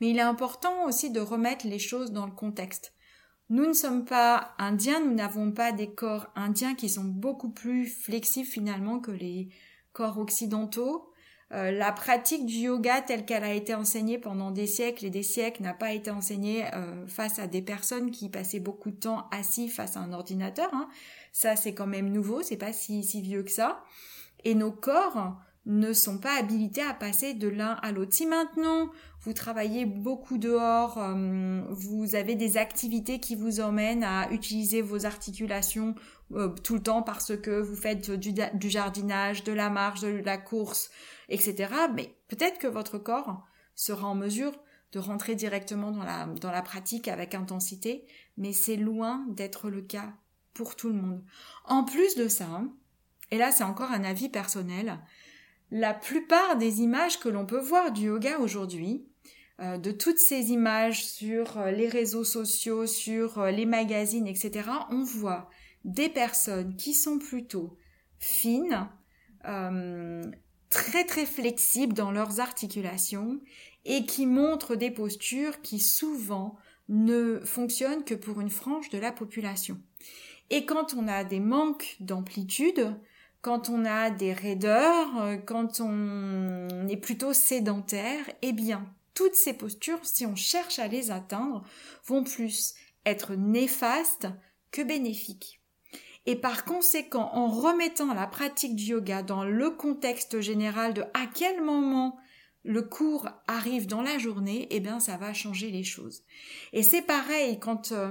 Mais 0.00 0.10
il 0.10 0.18
est 0.18 0.22
important 0.22 0.84
aussi 0.84 1.10
de 1.10 1.20
remettre 1.20 1.66
les 1.66 1.78
choses 1.78 2.12
dans 2.12 2.26
le 2.26 2.32
contexte. 2.32 2.92
Nous 3.50 3.66
ne 3.66 3.72
sommes 3.72 4.04
pas 4.04 4.54
indiens, 4.58 5.00
nous 5.00 5.14
n'avons 5.14 5.52
pas 5.52 5.72
des 5.72 5.92
corps 5.92 6.28
indiens 6.34 6.74
qui 6.74 6.88
sont 6.88 7.04
beaucoup 7.04 7.50
plus 7.50 7.86
flexibles 7.86 8.48
finalement 8.48 9.00
que 9.00 9.10
les 9.10 9.48
corps 9.92 10.18
occidentaux. 10.18 11.10
Euh, 11.52 11.70
la 11.70 11.92
pratique 11.92 12.46
du 12.46 12.54
yoga 12.54 13.02
telle 13.02 13.26
qu'elle 13.26 13.44
a 13.44 13.52
été 13.52 13.74
enseignée 13.74 14.18
pendant 14.18 14.50
des 14.50 14.66
siècles 14.66 15.04
et 15.04 15.10
des 15.10 15.22
siècles 15.22 15.62
n'a 15.62 15.74
pas 15.74 15.92
été 15.92 16.10
enseignée 16.10 16.64
euh, 16.72 17.06
face 17.06 17.38
à 17.38 17.46
des 17.46 17.60
personnes 17.60 18.10
qui 18.10 18.30
passaient 18.30 18.60
beaucoup 18.60 18.90
de 18.90 18.96
temps 18.96 19.28
assis 19.30 19.68
face 19.68 19.96
à 19.96 20.00
un 20.00 20.12
ordinateur. 20.12 20.72
Hein. 20.72 20.88
Ça, 21.32 21.54
c'est 21.54 21.74
quand 21.74 21.86
même 21.86 22.10
nouveau, 22.10 22.42
c'est 22.42 22.56
pas 22.56 22.72
si, 22.72 23.04
si 23.04 23.20
vieux 23.20 23.42
que 23.42 23.50
ça. 23.50 23.84
Et 24.44 24.54
nos 24.54 24.72
corps 24.72 25.36
ne 25.66 25.92
sont 25.92 26.18
pas 26.18 26.38
habilités 26.38 26.82
à 26.82 26.92
passer 26.92 27.32
de 27.34 27.48
l'un 27.48 27.72
à 27.82 27.90
l'autre. 27.90 28.12
Si 28.12 28.26
maintenant 28.26 28.90
vous 29.20 29.32
travaillez 29.32 29.86
beaucoup 29.86 30.36
dehors, 30.36 30.98
euh, 30.98 31.62
vous 31.70 32.14
avez 32.14 32.34
des 32.34 32.58
activités 32.58 33.18
qui 33.18 33.34
vous 33.34 33.60
emmènent 33.60 34.04
à 34.04 34.30
utiliser 34.30 34.82
vos 34.82 35.06
articulations 35.06 35.94
euh, 36.32 36.48
tout 36.48 36.74
le 36.74 36.82
temps 36.82 37.02
parce 37.02 37.34
que 37.36 37.60
vous 37.60 37.76
faites 37.76 38.10
du, 38.10 38.70
jardinage, 38.70 39.44
de 39.44 39.52
la 39.52 39.70
marche, 39.70 40.00
de 40.00 40.08
la 40.08 40.36
course, 40.36 40.90
etc. 41.30 41.72
Mais 41.94 42.14
peut-être 42.28 42.58
que 42.58 42.66
votre 42.66 42.98
corps 42.98 43.42
sera 43.74 44.06
en 44.06 44.14
mesure 44.14 44.52
de 44.92 44.98
rentrer 44.98 45.34
directement 45.34 45.90
dans 45.90 46.50
la 46.52 46.62
pratique 46.62 47.08
avec 47.08 47.34
intensité, 47.34 48.06
mais 48.36 48.52
c'est 48.52 48.76
loin 48.76 49.26
d'être 49.30 49.68
le 49.68 49.82
cas 49.82 50.12
pour 50.52 50.76
tout 50.76 50.88
le 50.88 50.94
monde. 50.94 51.24
En 51.64 51.82
plus 51.82 52.14
de 52.14 52.28
ça, 52.28 52.62
et 53.34 53.38
là 53.38 53.50
c'est 53.50 53.64
encore 53.64 53.90
un 53.90 54.04
avis 54.04 54.28
personnel, 54.28 55.00
la 55.72 55.92
plupart 55.92 56.56
des 56.56 56.82
images 56.82 57.18
que 57.18 57.28
l'on 57.28 57.46
peut 57.46 57.58
voir 57.58 57.90
du 57.90 58.02
yoga 58.02 58.38
aujourd'hui, 58.38 59.08
euh, 59.60 59.76
de 59.76 59.90
toutes 59.90 60.20
ces 60.20 60.52
images 60.52 61.04
sur 61.04 61.58
euh, 61.58 61.72
les 61.72 61.88
réseaux 61.88 62.22
sociaux, 62.22 62.86
sur 62.86 63.38
euh, 63.38 63.50
les 63.50 63.66
magazines, 63.66 64.28
etc., 64.28 64.70
on 64.90 65.02
voit 65.02 65.50
des 65.84 66.08
personnes 66.08 66.76
qui 66.76 66.94
sont 66.94 67.18
plutôt 67.18 67.76
fines, 68.20 68.88
très 70.70 71.04
très 71.04 71.26
flexibles 71.26 71.92
dans 71.92 72.12
leurs 72.12 72.40
articulations 72.40 73.40
et 73.84 74.06
qui 74.06 74.26
montrent 74.26 74.76
des 74.76 74.90
postures 74.90 75.60
qui 75.60 75.80
souvent 75.80 76.56
ne 76.88 77.40
fonctionnent 77.44 78.04
que 78.04 78.14
pour 78.14 78.40
une 78.40 78.48
frange 78.48 78.88
de 78.90 78.98
la 78.98 79.12
population. 79.12 79.78
Et 80.50 80.64
quand 80.64 80.94
on 80.94 81.08
a 81.08 81.24
des 81.24 81.40
manques 81.40 81.96
d'amplitude, 82.00 82.96
quand 83.44 83.68
on 83.68 83.84
a 83.84 84.08
des 84.08 84.32
raideurs, 84.32 85.18
euh, 85.18 85.36
quand 85.36 85.78
on 85.80 86.88
est 86.88 86.96
plutôt 86.96 87.34
sédentaire, 87.34 88.24
eh 88.40 88.54
bien, 88.54 88.90
toutes 89.12 89.34
ces 89.34 89.52
postures, 89.52 89.98
si 90.02 90.24
on 90.24 90.34
cherche 90.34 90.78
à 90.78 90.88
les 90.88 91.10
atteindre, 91.10 91.62
vont 92.06 92.24
plus 92.24 92.74
être 93.04 93.34
néfastes 93.34 94.28
que 94.70 94.80
bénéfiques. 94.80 95.60
Et 96.24 96.36
par 96.36 96.64
conséquent, 96.64 97.28
en 97.34 97.48
remettant 97.48 98.14
la 98.14 98.26
pratique 98.26 98.76
du 98.76 98.84
yoga 98.84 99.22
dans 99.22 99.44
le 99.44 99.68
contexte 99.68 100.40
général 100.40 100.94
de 100.94 101.02
à 101.12 101.26
quel 101.26 101.62
moment 101.62 102.16
le 102.62 102.80
cours 102.80 103.28
arrive 103.46 103.86
dans 103.86 104.00
la 104.00 104.16
journée, 104.16 104.68
eh 104.70 104.80
bien, 104.80 105.00
ça 105.00 105.18
va 105.18 105.34
changer 105.34 105.70
les 105.70 105.84
choses. 105.84 106.22
Et 106.72 106.82
c'est 106.82 107.02
pareil 107.02 107.58
quand 107.60 107.92
euh, 107.92 108.10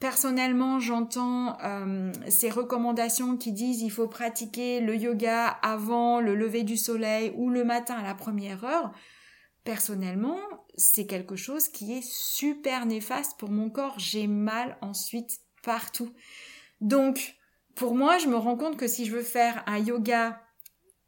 Personnellement, 0.00 0.80
j'entends 0.80 1.58
euh, 1.62 2.10
ces 2.30 2.48
recommandations 2.48 3.36
qui 3.36 3.52
disent 3.52 3.82
il 3.82 3.90
faut 3.90 4.08
pratiquer 4.08 4.80
le 4.80 4.96
yoga 4.96 5.46
avant 5.46 6.20
le 6.20 6.34
lever 6.34 6.62
du 6.62 6.78
soleil 6.78 7.34
ou 7.36 7.50
le 7.50 7.64
matin 7.64 7.96
à 7.96 8.02
la 8.02 8.14
première 8.14 8.64
heure. 8.64 8.92
Personnellement, 9.62 10.38
c'est 10.74 11.04
quelque 11.04 11.36
chose 11.36 11.68
qui 11.68 11.92
est 11.92 12.02
super 12.02 12.86
néfaste 12.86 13.38
pour 13.38 13.50
mon 13.50 13.68
corps. 13.68 13.98
J'ai 13.98 14.26
mal 14.26 14.78
ensuite 14.80 15.40
partout. 15.62 16.14
Donc, 16.80 17.34
pour 17.74 17.94
moi, 17.94 18.16
je 18.16 18.28
me 18.28 18.36
rends 18.36 18.56
compte 18.56 18.78
que 18.78 18.88
si 18.88 19.04
je 19.04 19.14
veux 19.14 19.22
faire 19.22 19.62
un 19.66 19.78
yoga 19.78 20.40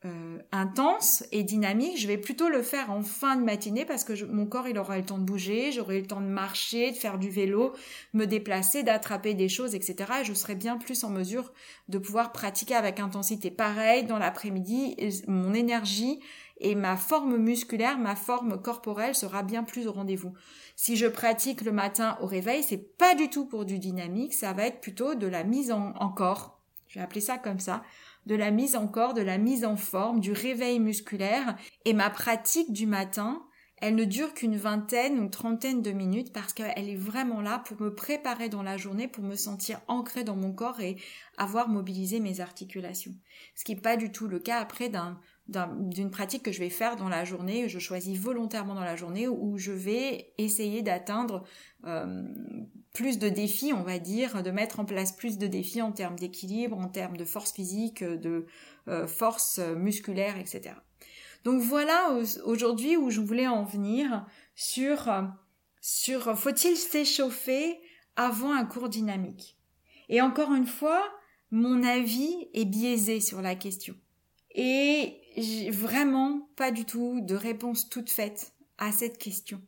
euh, 0.04 0.38
intense 0.50 1.22
et 1.30 1.44
dynamique, 1.44 1.96
je 1.96 2.08
vais 2.08 2.18
plutôt 2.18 2.48
le 2.48 2.62
faire 2.62 2.90
en 2.90 3.02
fin 3.02 3.36
de 3.36 3.44
matinée 3.44 3.84
parce 3.84 4.02
que 4.02 4.24
mon 4.24 4.46
corps 4.46 4.66
il 4.66 4.76
aura 4.76 4.98
le 4.98 5.04
temps 5.04 5.18
de 5.18 5.22
bouger, 5.22 5.70
j'aurai 5.70 6.00
le 6.00 6.06
temps 6.08 6.20
de 6.20 6.26
marcher, 6.26 6.90
de 6.90 6.96
faire 6.96 7.18
du 7.18 7.30
vélo, 7.30 7.72
me 8.12 8.24
déplacer, 8.24 8.82
d'attraper 8.82 9.34
des 9.34 9.48
choses, 9.48 9.76
etc. 9.76 10.12
Et 10.22 10.24
je 10.24 10.34
serai 10.34 10.56
bien 10.56 10.76
plus 10.76 11.04
en 11.04 11.10
mesure 11.10 11.52
de 11.88 11.98
pouvoir 11.98 12.32
pratiquer 12.32 12.74
avec 12.74 12.98
intensité. 12.98 13.52
Pareil, 13.52 14.02
dans 14.02 14.18
l'après-midi, 14.18 14.96
mon 15.28 15.54
énergie 15.54 16.18
et 16.58 16.74
ma 16.74 16.96
forme 16.96 17.36
musculaire, 17.36 17.96
ma 17.96 18.16
forme 18.16 18.60
corporelle 18.60 19.14
sera 19.14 19.44
bien 19.44 19.62
plus 19.62 19.86
au 19.86 19.92
rendez-vous. 19.92 20.34
Si 20.74 20.96
je 20.96 21.06
pratique 21.06 21.60
le 21.60 21.70
matin 21.70 22.18
au 22.20 22.26
réveil, 22.26 22.64
c'est 22.64 22.96
pas 22.98 23.14
du 23.14 23.30
tout 23.30 23.46
pour 23.46 23.64
du 23.64 23.78
dynamique, 23.78 24.34
ça 24.34 24.52
va 24.52 24.66
être 24.66 24.80
plutôt 24.80 25.14
de 25.14 25.28
la 25.28 25.44
mise 25.44 25.70
en, 25.70 25.94
en 25.94 26.08
corps. 26.08 26.58
Je 26.88 26.98
vais 26.98 27.04
appeler 27.04 27.20
ça 27.20 27.38
comme 27.38 27.60
ça 27.60 27.82
de 28.26 28.34
la 28.34 28.50
mise 28.50 28.76
en 28.76 28.86
corps, 28.86 29.14
de 29.14 29.22
la 29.22 29.38
mise 29.38 29.64
en 29.64 29.76
forme, 29.76 30.20
du 30.20 30.32
réveil 30.32 30.78
musculaire. 30.78 31.56
Et 31.84 31.92
ma 31.92 32.10
pratique 32.10 32.72
du 32.72 32.86
matin, 32.86 33.42
elle 33.82 33.96
ne 33.96 34.04
dure 34.04 34.32
qu'une 34.32 34.56
vingtaine 34.56 35.18
ou 35.18 35.28
trentaine 35.28 35.82
de 35.82 35.90
minutes 35.90 36.32
parce 36.32 36.52
qu'elle 36.52 36.88
est 36.88 36.96
vraiment 36.96 37.40
là 37.40 37.58
pour 37.66 37.82
me 37.82 37.92
préparer 37.92 38.48
dans 38.48 38.62
la 38.62 38.76
journée, 38.76 39.08
pour 39.08 39.24
me 39.24 39.34
sentir 39.34 39.80
ancrée 39.88 40.22
dans 40.22 40.36
mon 40.36 40.52
corps 40.52 40.80
et 40.80 40.96
avoir 41.36 41.68
mobilisé 41.68 42.20
mes 42.20 42.40
articulations. 42.40 43.12
Ce 43.56 43.64
qui 43.64 43.74
n'est 43.74 43.80
pas 43.80 43.96
du 43.96 44.12
tout 44.12 44.28
le 44.28 44.38
cas 44.38 44.58
après 44.58 44.88
d'un 44.88 45.18
d'une 45.48 46.12
pratique 46.12 46.44
que 46.44 46.52
je 46.52 46.60
vais 46.60 46.70
faire 46.70 46.94
dans 46.94 47.08
la 47.08 47.24
journée, 47.24 47.68
je 47.68 47.80
choisis 47.80 48.16
volontairement 48.16 48.76
dans 48.76 48.84
la 48.84 48.94
journée 48.94 49.26
où 49.26 49.58
je 49.58 49.72
vais 49.72 50.32
essayer 50.38 50.82
d'atteindre 50.82 51.42
euh, 51.84 52.22
plus 52.94 53.18
de 53.18 53.28
défis, 53.28 53.72
on 53.72 53.82
va 53.82 53.98
dire, 53.98 54.44
de 54.44 54.50
mettre 54.52 54.78
en 54.78 54.84
place 54.84 55.10
plus 55.10 55.38
de 55.38 55.48
défis 55.48 55.82
en 55.82 55.90
termes 55.90 56.16
d'équilibre, 56.16 56.78
en 56.78 56.88
termes 56.88 57.16
de 57.16 57.24
force 57.24 57.52
physique, 57.52 58.04
de 58.04 58.46
euh, 58.86 59.08
force 59.08 59.58
musculaire, 59.58 60.38
etc. 60.38 60.76
Donc 61.44 61.60
voilà 61.60 62.16
aujourd'hui 62.44 62.96
où 62.96 63.10
je 63.10 63.20
voulais 63.20 63.48
en 63.48 63.64
venir 63.64 64.26
sur 64.54 65.10
sur 65.80 66.38
faut-il 66.38 66.76
s'échauffer 66.76 67.80
avant 68.16 68.52
un 68.52 68.64
cours 68.64 68.88
dynamique? 68.88 69.56
Et 70.08 70.20
encore 70.20 70.54
une 70.54 70.66
fois, 70.66 71.02
mon 71.50 71.82
avis 71.82 72.48
est 72.54 72.64
biaisé 72.64 73.20
sur 73.20 73.42
la 73.42 73.54
question. 73.54 73.94
Et 74.54 75.20
j'ai 75.36 75.70
vraiment 75.70 76.48
pas 76.56 76.70
du 76.70 76.84
tout 76.84 77.20
de 77.22 77.34
réponse 77.34 77.88
toute 77.88 78.10
faite 78.10 78.52
à 78.78 78.92
cette 78.92 79.18
question. 79.18 79.60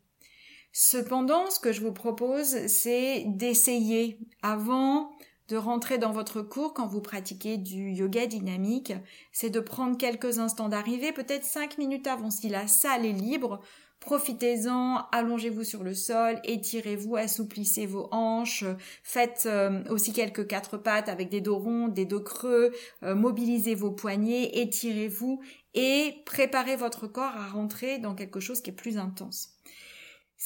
Cependant, 0.73 1.51
ce 1.51 1.61
que 1.61 1.73
je 1.73 1.81
vous 1.81 1.93
propose, 1.93 2.67
c'est 2.67 3.25
d'essayer 3.27 4.19
avant 4.43 5.11
rentrer 5.57 5.99
dans 5.99 6.13
votre 6.13 6.43
cours 6.43 6.75
quand 6.75 6.87
vous 6.87 7.01
pratiquez 7.01 7.57
du 7.57 7.91
yoga 7.91 8.27
dynamique, 8.27 8.93
c'est 9.33 9.51
de 9.51 9.61
prendre 9.61 9.97
quelques 9.97 10.39
instants 10.39 10.69
d'arrivée, 10.69 11.13
peut-être 11.13 11.45
cinq 11.45 11.79
minutes 11.79 12.07
avant 12.07 12.31
si 12.31 12.49
la 12.49 12.67
salle 12.67 13.07
est 13.07 13.13
libre, 13.13 13.61
Profitez-en, 14.05 15.07
allongez-vous 15.13 15.65
sur 15.65 15.83
le 15.83 15.95
sol, 15.95 16.39
étirez-vous, 16.45 17.17
assouplissez 17.17 17.87
vos 17.87 18.09
hanches, 18.13 18.65
faites 19.03 19.45
euh, 19.47 19.83
aussi 19.89 20.13
quelques 20.13 20.47
quatre 20.47 20.77
pattes 20.77 21.09
avec 21.09 21.31
des 21.31 21.41
dos 21.41 21.57
ronds, 21.57 21.89
des 21.89 22.05
dos 22.05 22.21
creux, 22.21 22.73
euh, 23.03 23.15
mobilisez 23.15 23.75
vos 23.75 23.93
poignets, 23.93 24.59
étirez-vous 24.59 25.41
et 25.73 26.17
préparez 26.27 26.77
votre 26.77 27.07
corps 27.07 27.35
à 27.35 27.49
rentrer 27.49 27.99
dans 27.99 28.15
quelque 28.15 28.41
chose 28.41 28.61
qui 28.61 28.69
est 28.69 28.75
plus 28.75 28.99
intense. 28.99 29.55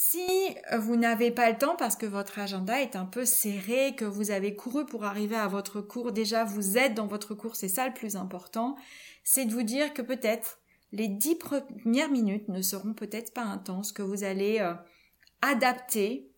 Si 0.01 0.55
vous 0.77 0.95
n'avez 0.95 1.29
pas 1.29 1.51
le 1.51 1.57
temps 1.57 1.75
parce 1.75 1.97
que 1.97 2.05
votre 2.05 2.39
agenda 2.39 2.81
est 2.81 2.95
un 2.95 3.03
peu 3.03 3.25
serré, 3.25 3.95
que 3.97 4.05
vous 4.05 4.31
avez 4.31 4.55
couru 4.55 4.85
pour 4.85 5.03
arriver 5.03 5.35
à 5.35 5.49
votre 5.49 5.81
cours, 5.81 6.13
déjà 6.13 6.45
vous 6.45 6.77
êtes 6.77 6.93
dans 6.93 7.05
votre 7.05 7.35
cours, 7.35 7.57
c'est 7.57 7.67
ça 7.67 7.85
le 7.85 7.93
plus 7.93 8.15
important, 8.15 8.77
c'est 9.25 9.43
de 9.43 9.51
vous 9.51 9.63
dire 9.63 9.93
que 9.93 10.01
peut-être 10.01 10.61
les 10.93 11.09
dix 11.09 11.35
premières 11.35 12.09
minutes 12.09 12.47
ne 12.47 12.61
seront 12.61 12.93
peut-être 12.93 13.33
pas 13.33 13.43
intenses, 13.43 13.91
que 13.91 14.01
vous 14.01 14.23
allez 14.23 14.59
euh, 14.61 14.73
adapter 15.41 16.31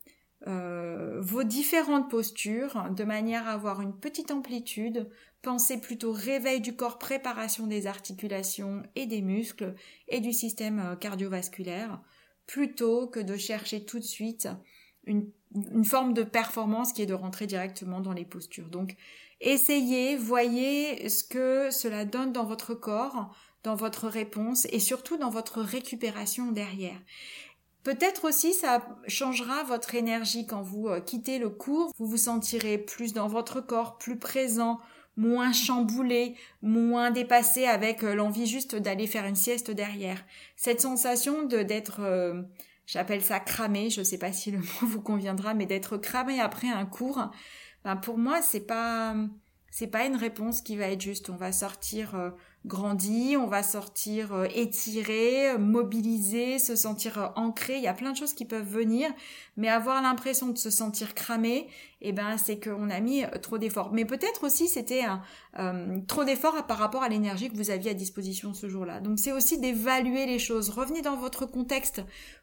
euh, 0.48 1.22
vos 1.22 1.44
différentes 1.44 2.10
postures 2.10 2.90
de 2.90 3.04
manière 3.04 3.48
à 3.48 3.52
avoir 3.52 3.82
une 3.82 3.96
petite 3.96 4.32
amplitude, 4.32 5.08
pensez 5.44 5.80
plutôt 5.80 6.14
réveil 6.14 6.62
du 6.62 6.76
corps, 6.76 6.98
préparation 6.98 7.68
des 7.68 7.86
articulations 7.86 8.82
et 8.96 9.06
des 9.06 9.22
muscles 9.22 9.76
et 10.08 10.20
du 10.20 10.34
système 10.34 10.80
euh, 10.80 10.96
cardiovasculaire, 10.96 12.02
plutôt 12.48 13.08
que 13.08 13.20
de 13.20 13.38
chercher 13.38 13.86
tout 13.86 14.00
de 14.00 14.04
suite 14.04 14.48
une, 15.06 15.32
une 15.56 15.86
forme 15.86 16.14
de 16.14 16.24
performance 16.24 16.94
qui 16.94 17.02
est 17.02 17.08
de 17.08 17.14
rentrer 17.14 17.48
directement 17.48 18.02
dans 18.02 18.14
les 18.14 18.26
postures. 18.26 18.70
Donc 18.70 18.96
essayez, 19.40 20.16
voyez 20.16 21.10
ce 21.10 21.24
que 21.24 21.70
cela 21.72 22.06
donne 22.06 22.32
dans 22.32 22.46
votre 22.46 22.74
corps, 22.74 23.36
dans 23.64 23.76
votre 23.76 24.08
réponse 24.08 24.66
et 24.72 24.80
surtout 24.80 25.18
dans 25.18 25.30
votre 25.30 25.62
récupération 25.62 26.52
derrière. 26.52 27.00
Peut-être 27.84 28.26
aussi 28.26 28.54
ça 28.54 28.86
changera 29.08 29.64
votre 29.64 29.96
énergie 29.96 30.46
quand 30.46 30.62
vous 30.62 30.88
euh, 30.88 31.00
quittez 31.00 31.40
le 31.40 31.50
cours, 31.50 31.92
vous 31.98 32.06
vous 32.06 32.18
sentirez 32.18 32.78
plus 32.78 33.14
dans 33.14 33.28
votre 33.28 33.60
corps, 33.60 33.98
plus 33.98 34.20
présent, 34.20 34.80
moins 35.18 35.54
chamboulé, 35.54 36.36
moins 36.62 37.12
dépassé 37.12 37.66
avec 37.66 38.04
euh, 38.04 38.16
l'envie 38.16 38.48
juste 38.48 38.76
d'aller 38.76 39.08
faire 39.08 39.26
une 39.26 39.36
sieste 39.36 39.72
derrière. 39.72 40.24
Cette 40.56 40.82
sensation 40.82 41.44
de 41.44 41.64
d'être 41.64 42.02
euh, 42.02 42.42
j'appelle 42.86 43.22
ça 43.22 43.40
cramé, 43.40 43.90
je 43.90 44.04
sais 44.04 44.18
pas 44.18 44.32
si 44.32 44.52
le 44.52 44.60
mot 44.82 44.88
vous 44.88 45.02
conviendra 45.02 45.54
mais 45.54 45.66
d'être 45.66 45.98
cramé 45.98 46.40
après 46.40 46.70
un 46.70 46.86
cours, 46.86 47.30
ben 47.84 47.96
pour 47.96 48.18
moi 48.18 48.42
c'est 48.42 48.66
pas 48.66 49.16
c'est 49.70 49.88
pas 49.88 50.06
une 50.06 50.18
réponse 50.18 50.62
qui 50.62 50.76
va 50.76 50.88
être 50.88 51.02
juste. 51.02 51.30
On 51.30 51.38
va 51.38 51.52
sortir 51.52 52.34
grandi, 52.66 53.36
on 53.38 53.48
va 53.48 53.64
sortir 53.64 54.34
euh, 54.34 54.46
étiré, 54.54 55.58
mobilisé, 55.58 56.60
se 56.60 56.76
sentir 56.76 57.18
euh, 57.18 57.28
ancré. 57.36 57.78
Il 57.78 57.84
y 57.84 57.88
a 57.88 57.94
plein 57.94 58.12
de 58.12 58.18
choses 58.18 58.34
qui 58.34 58.46
peuvent 58.46 58.68
venir, 58.68 59.10
mais 59.58 59.68
avoir 59.68 60.02
l'impression 60.02 60.50
de 60.50 60.58
se 60.58 60.70
sentir 60.70 61.16
cramé, 61.16 61.68
eh 62.02 62.12
ben 62.12 62.38
c'est 62.38 62.60
qu'on 62.64 62.90
a 62.90 63.00
mis 63.00 63.24
trop 63.42 63.58
d'efforts. 63.58 63.92
Mais 63.94 64.06
peut-être 64.06 64.44
aussi 64.44 64.68
c'était 64.68 65.04
un 65.04 66.02
trop 66.08 66.24
d'efforts 66.24 66.66
par 66.68 66.78
rapport 66.78 67.04
à 67.04 67.10
l'énergie 67.10 67.50
que 67.50 67.56
vous 67.56 67.70
aviez 67.70 67.92
à 67.92 67.94
disposition 67.94 68.54
ce 68.54 68.70
jour-là. 68.70 69.00
Donc 69.00 69.20
c'est 69.20 69.32
aussi 69.32 69.60
d'évaluer 69.60 70.26
les 70.26 70.40
choses. 70.40 70.70
Revenez 70.70 71.02
dans 71.02 71.18
votre 71.18 71.46
contexte. 71.46 72.02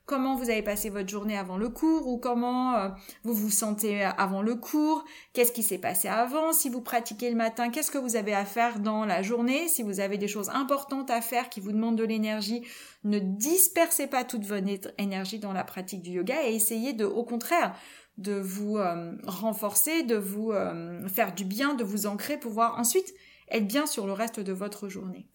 Comment 0.08 0.36
vous 0.36 0.48
avez 0.48 0.62
passé 0.62 0.88
votre 0.88 1.10
journée 1.10 1.36
avant 1.36 1.58
le 1.58 1.68
cours 1.68 2.08
ou 2.08 2.16
comment 2.16 2.90
vous 3.24 3.34
vous 3.34 3.50
sentez 3.50 4.02
avant 4.02 4.40
le 4.40 4.54
cours? 4.54 5.04
Qu'est-ce 5.34 5.52
qui 5.52 5.62
s'est 5.62 5.76
passé 5.76 6.08
avant? 6.08 6.54
Si 6.54 6.70
vous 6.70 6.80
pratiquez 6.80 7.28
le 7.28 7.36
matin, 7.36 7.68
qu'est-ce 7.68 7.90
que 7.90 7.98
vous 7.98 8.16
avez 8.16 8.32
à 8.32 8.46
faire 8.46 8.80
dans 8.80 9.04
la 9.04 9.20
journée? 9.20 9.68
Si 9.68 9.82
vous 9.82 10.00
avez 10.00 10.16
des 10.16 10.26
choses 10.26 10.48
importantes 10.48 11.10
à 11.10 11.20
faire 11.20 11.50
qui 11.50 11.60
vous 11.60 11.72
demandent 11.72 11.98
de 11.98 12.04
l'énergie, 12.04 12.66
ne 13.04 13.18
dispersez 13.18 14.06
pas 14.06 14.24
toute 14.24 14.46
votre 14.46 14.94
énergie 14.96 15.40
dans 15.40 15.52
la 15.52 15.62
pratique 15.62 16.00
du 16.00 16.12
yoga 16.12 16.42
et 16.42 16.54
essayez 16.54 16.94
de, 16.94 17.04
au 17.04 17.24
contraire, 17.24 17.76
de 18.16 18.32
vous 18.32 18.78
euh, 18.78 19.12
renforcer, 19.26 20.04
de 20.04 20.16
vous 20.16 20.52
euh, 20.52 21.06
faire 21.06 21.34
du 21.34 21.44
bien, 21.44 21.74
de 21.74 21.84
vous 21.84 22.06
ancrer 22.06 22.38
pour 22.38 22.48
pouvoir 22.48 22.78
ensuite 22.78 23.12
être 23.50 23.66
bien 23.66 23.84
sur 23.84 24.06
le 24.06 24.14
reste 24.14 24.40
de 24.40 24.52
votre 24.54 24.88
journée. 24.88 25.28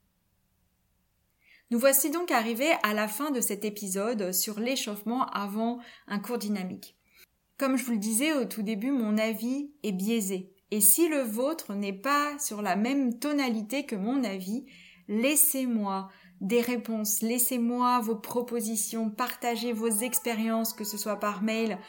Nous 1.73 1.79
voici 1.79 2.11
donc 2.11 2.29
arrivés 2.29 2.73
à 2.83 2.93
la 2.93 3.07
fin 3.07 3.31
de 3.31 3.41
cet 3.41 3.65
épisode 3.65 4.31
sur 4.31 4.59
l'échauffement 4.59 5.25
avant 5.31 5.79
un 6.05 6.19
cours 6.19 6.37
dynamique. 6.37 6.95
Comme 7.57 7.77
je 7.77 7.83
vous 7.83 7.93
le 7.93 7.97
disais 7.97 8.31
au 8.31 8.45
tout 8.45 8.61
début, 8.61 8.91
mon 8.91 9.17
avis 9.17 9.71
est 9.81 9.91
biaisé. 9.91 10.53
Et 10.69 10.81
si 10.81 11.09
le 11.09 11.21
vôtre 11.21 11.73
n'est 11.73 11.91
pas 11.91 12.37
sur 12.37 12.61
la 12.61 12.75
même 12.75 13.17
tonalité 13.17 13.87
que 13.87 13.95
mon 13.95 14.23
avis, 14.23 14.67
laissez-moi 15.07 16.09
des 16.41 16.61
réponses, 16.61 17.23
laissez-moi 17.23 18.01
vos 18.01 18.17
propositions, 18.17 19.09
partagez 19.09 19.73
vos 19.73 19.89
expériences, 19.89 20.73
que 20.73 20.83
ce 20.83 20.99
soit 20.99 21.19
par 21.19 21.41
mail 21.41 21.79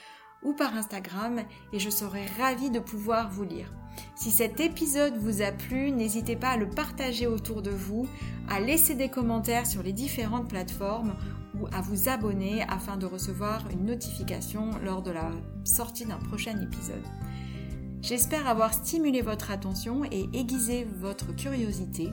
ou 0.44 0.52
par 0.52 0.76
Instagram, 0.76 1.40
et 1.72 1.78
je 1.78 1.90
serai 1.90 2.26
ravie 2.38 2.70
de 2.70 2.80
pouvoir 2.80 3.30
vous 3.30 3.44
lire. 3.44 3.72
Si 4.16 4.30
cet 4.30 4.61
épisode 4.61 5.16
vous 5.16 5.42
a 5.42 5.52
plu, 5.52 5.90
n'hésitez 5.90 6.37
pas 6.37 6.50
à 6.50 6.57
le 6.57 6.68
partager 6.68 7.26
autour 7.26 7.62
de 7.62 7.70
vous, 7.70 8.07
à 8.48 8.61
laisser 8.61 8.94
des 8.94 9.09
commentaires 9.09 9.66
sur 9.66 9.83
les 9.83 9.92
différentes 9.92 10.48
plateformes 10.48 11.14
ou 11.61 11.66
à 11.72 11.80
vous 11.80 12.09
abonner 12.09 12.62
afin 12.68 12.96
de 12.96 13.07
recevoir 13.07 13.64
une 13.70 13.87
notification 13.87 14.70
lors 14.85 15.02
de 15.02 15.11
la 15.11 15.30
sortie 15.64 16.04
d'un 16.04 16.18
prochain 16.18 16.61
épisode. 16.61 17.04
J'espère 18.02 18.46
avoir 18.46 18.74
stimulé 18.74 19.22
votre 19.22 19.50
attention 19.50 20.04
et 20.04 20.28
aiguisé 20.35 20.87
votre 21.00 21.35
curiosité 21.35 22.11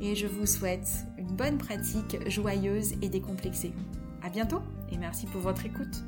et 0.00 0.14
je 0.14 0.26
vous 0.26 0.46
souhaite 0.46 0.88
une 1.18 1.34
bonne 1.34 1.58
pratique 1.58 2.28
joyeuse 2.28 2.92
et 3.02 3.08
décomplexée. 3.08 3.72
À 4.22 4.28
bientôt 4.28 4.60
et 4.92 4.98
merci 4.98 5.26
pour 5.26 5.40
votre 5.40 5.66
écoute. 5.66 6.04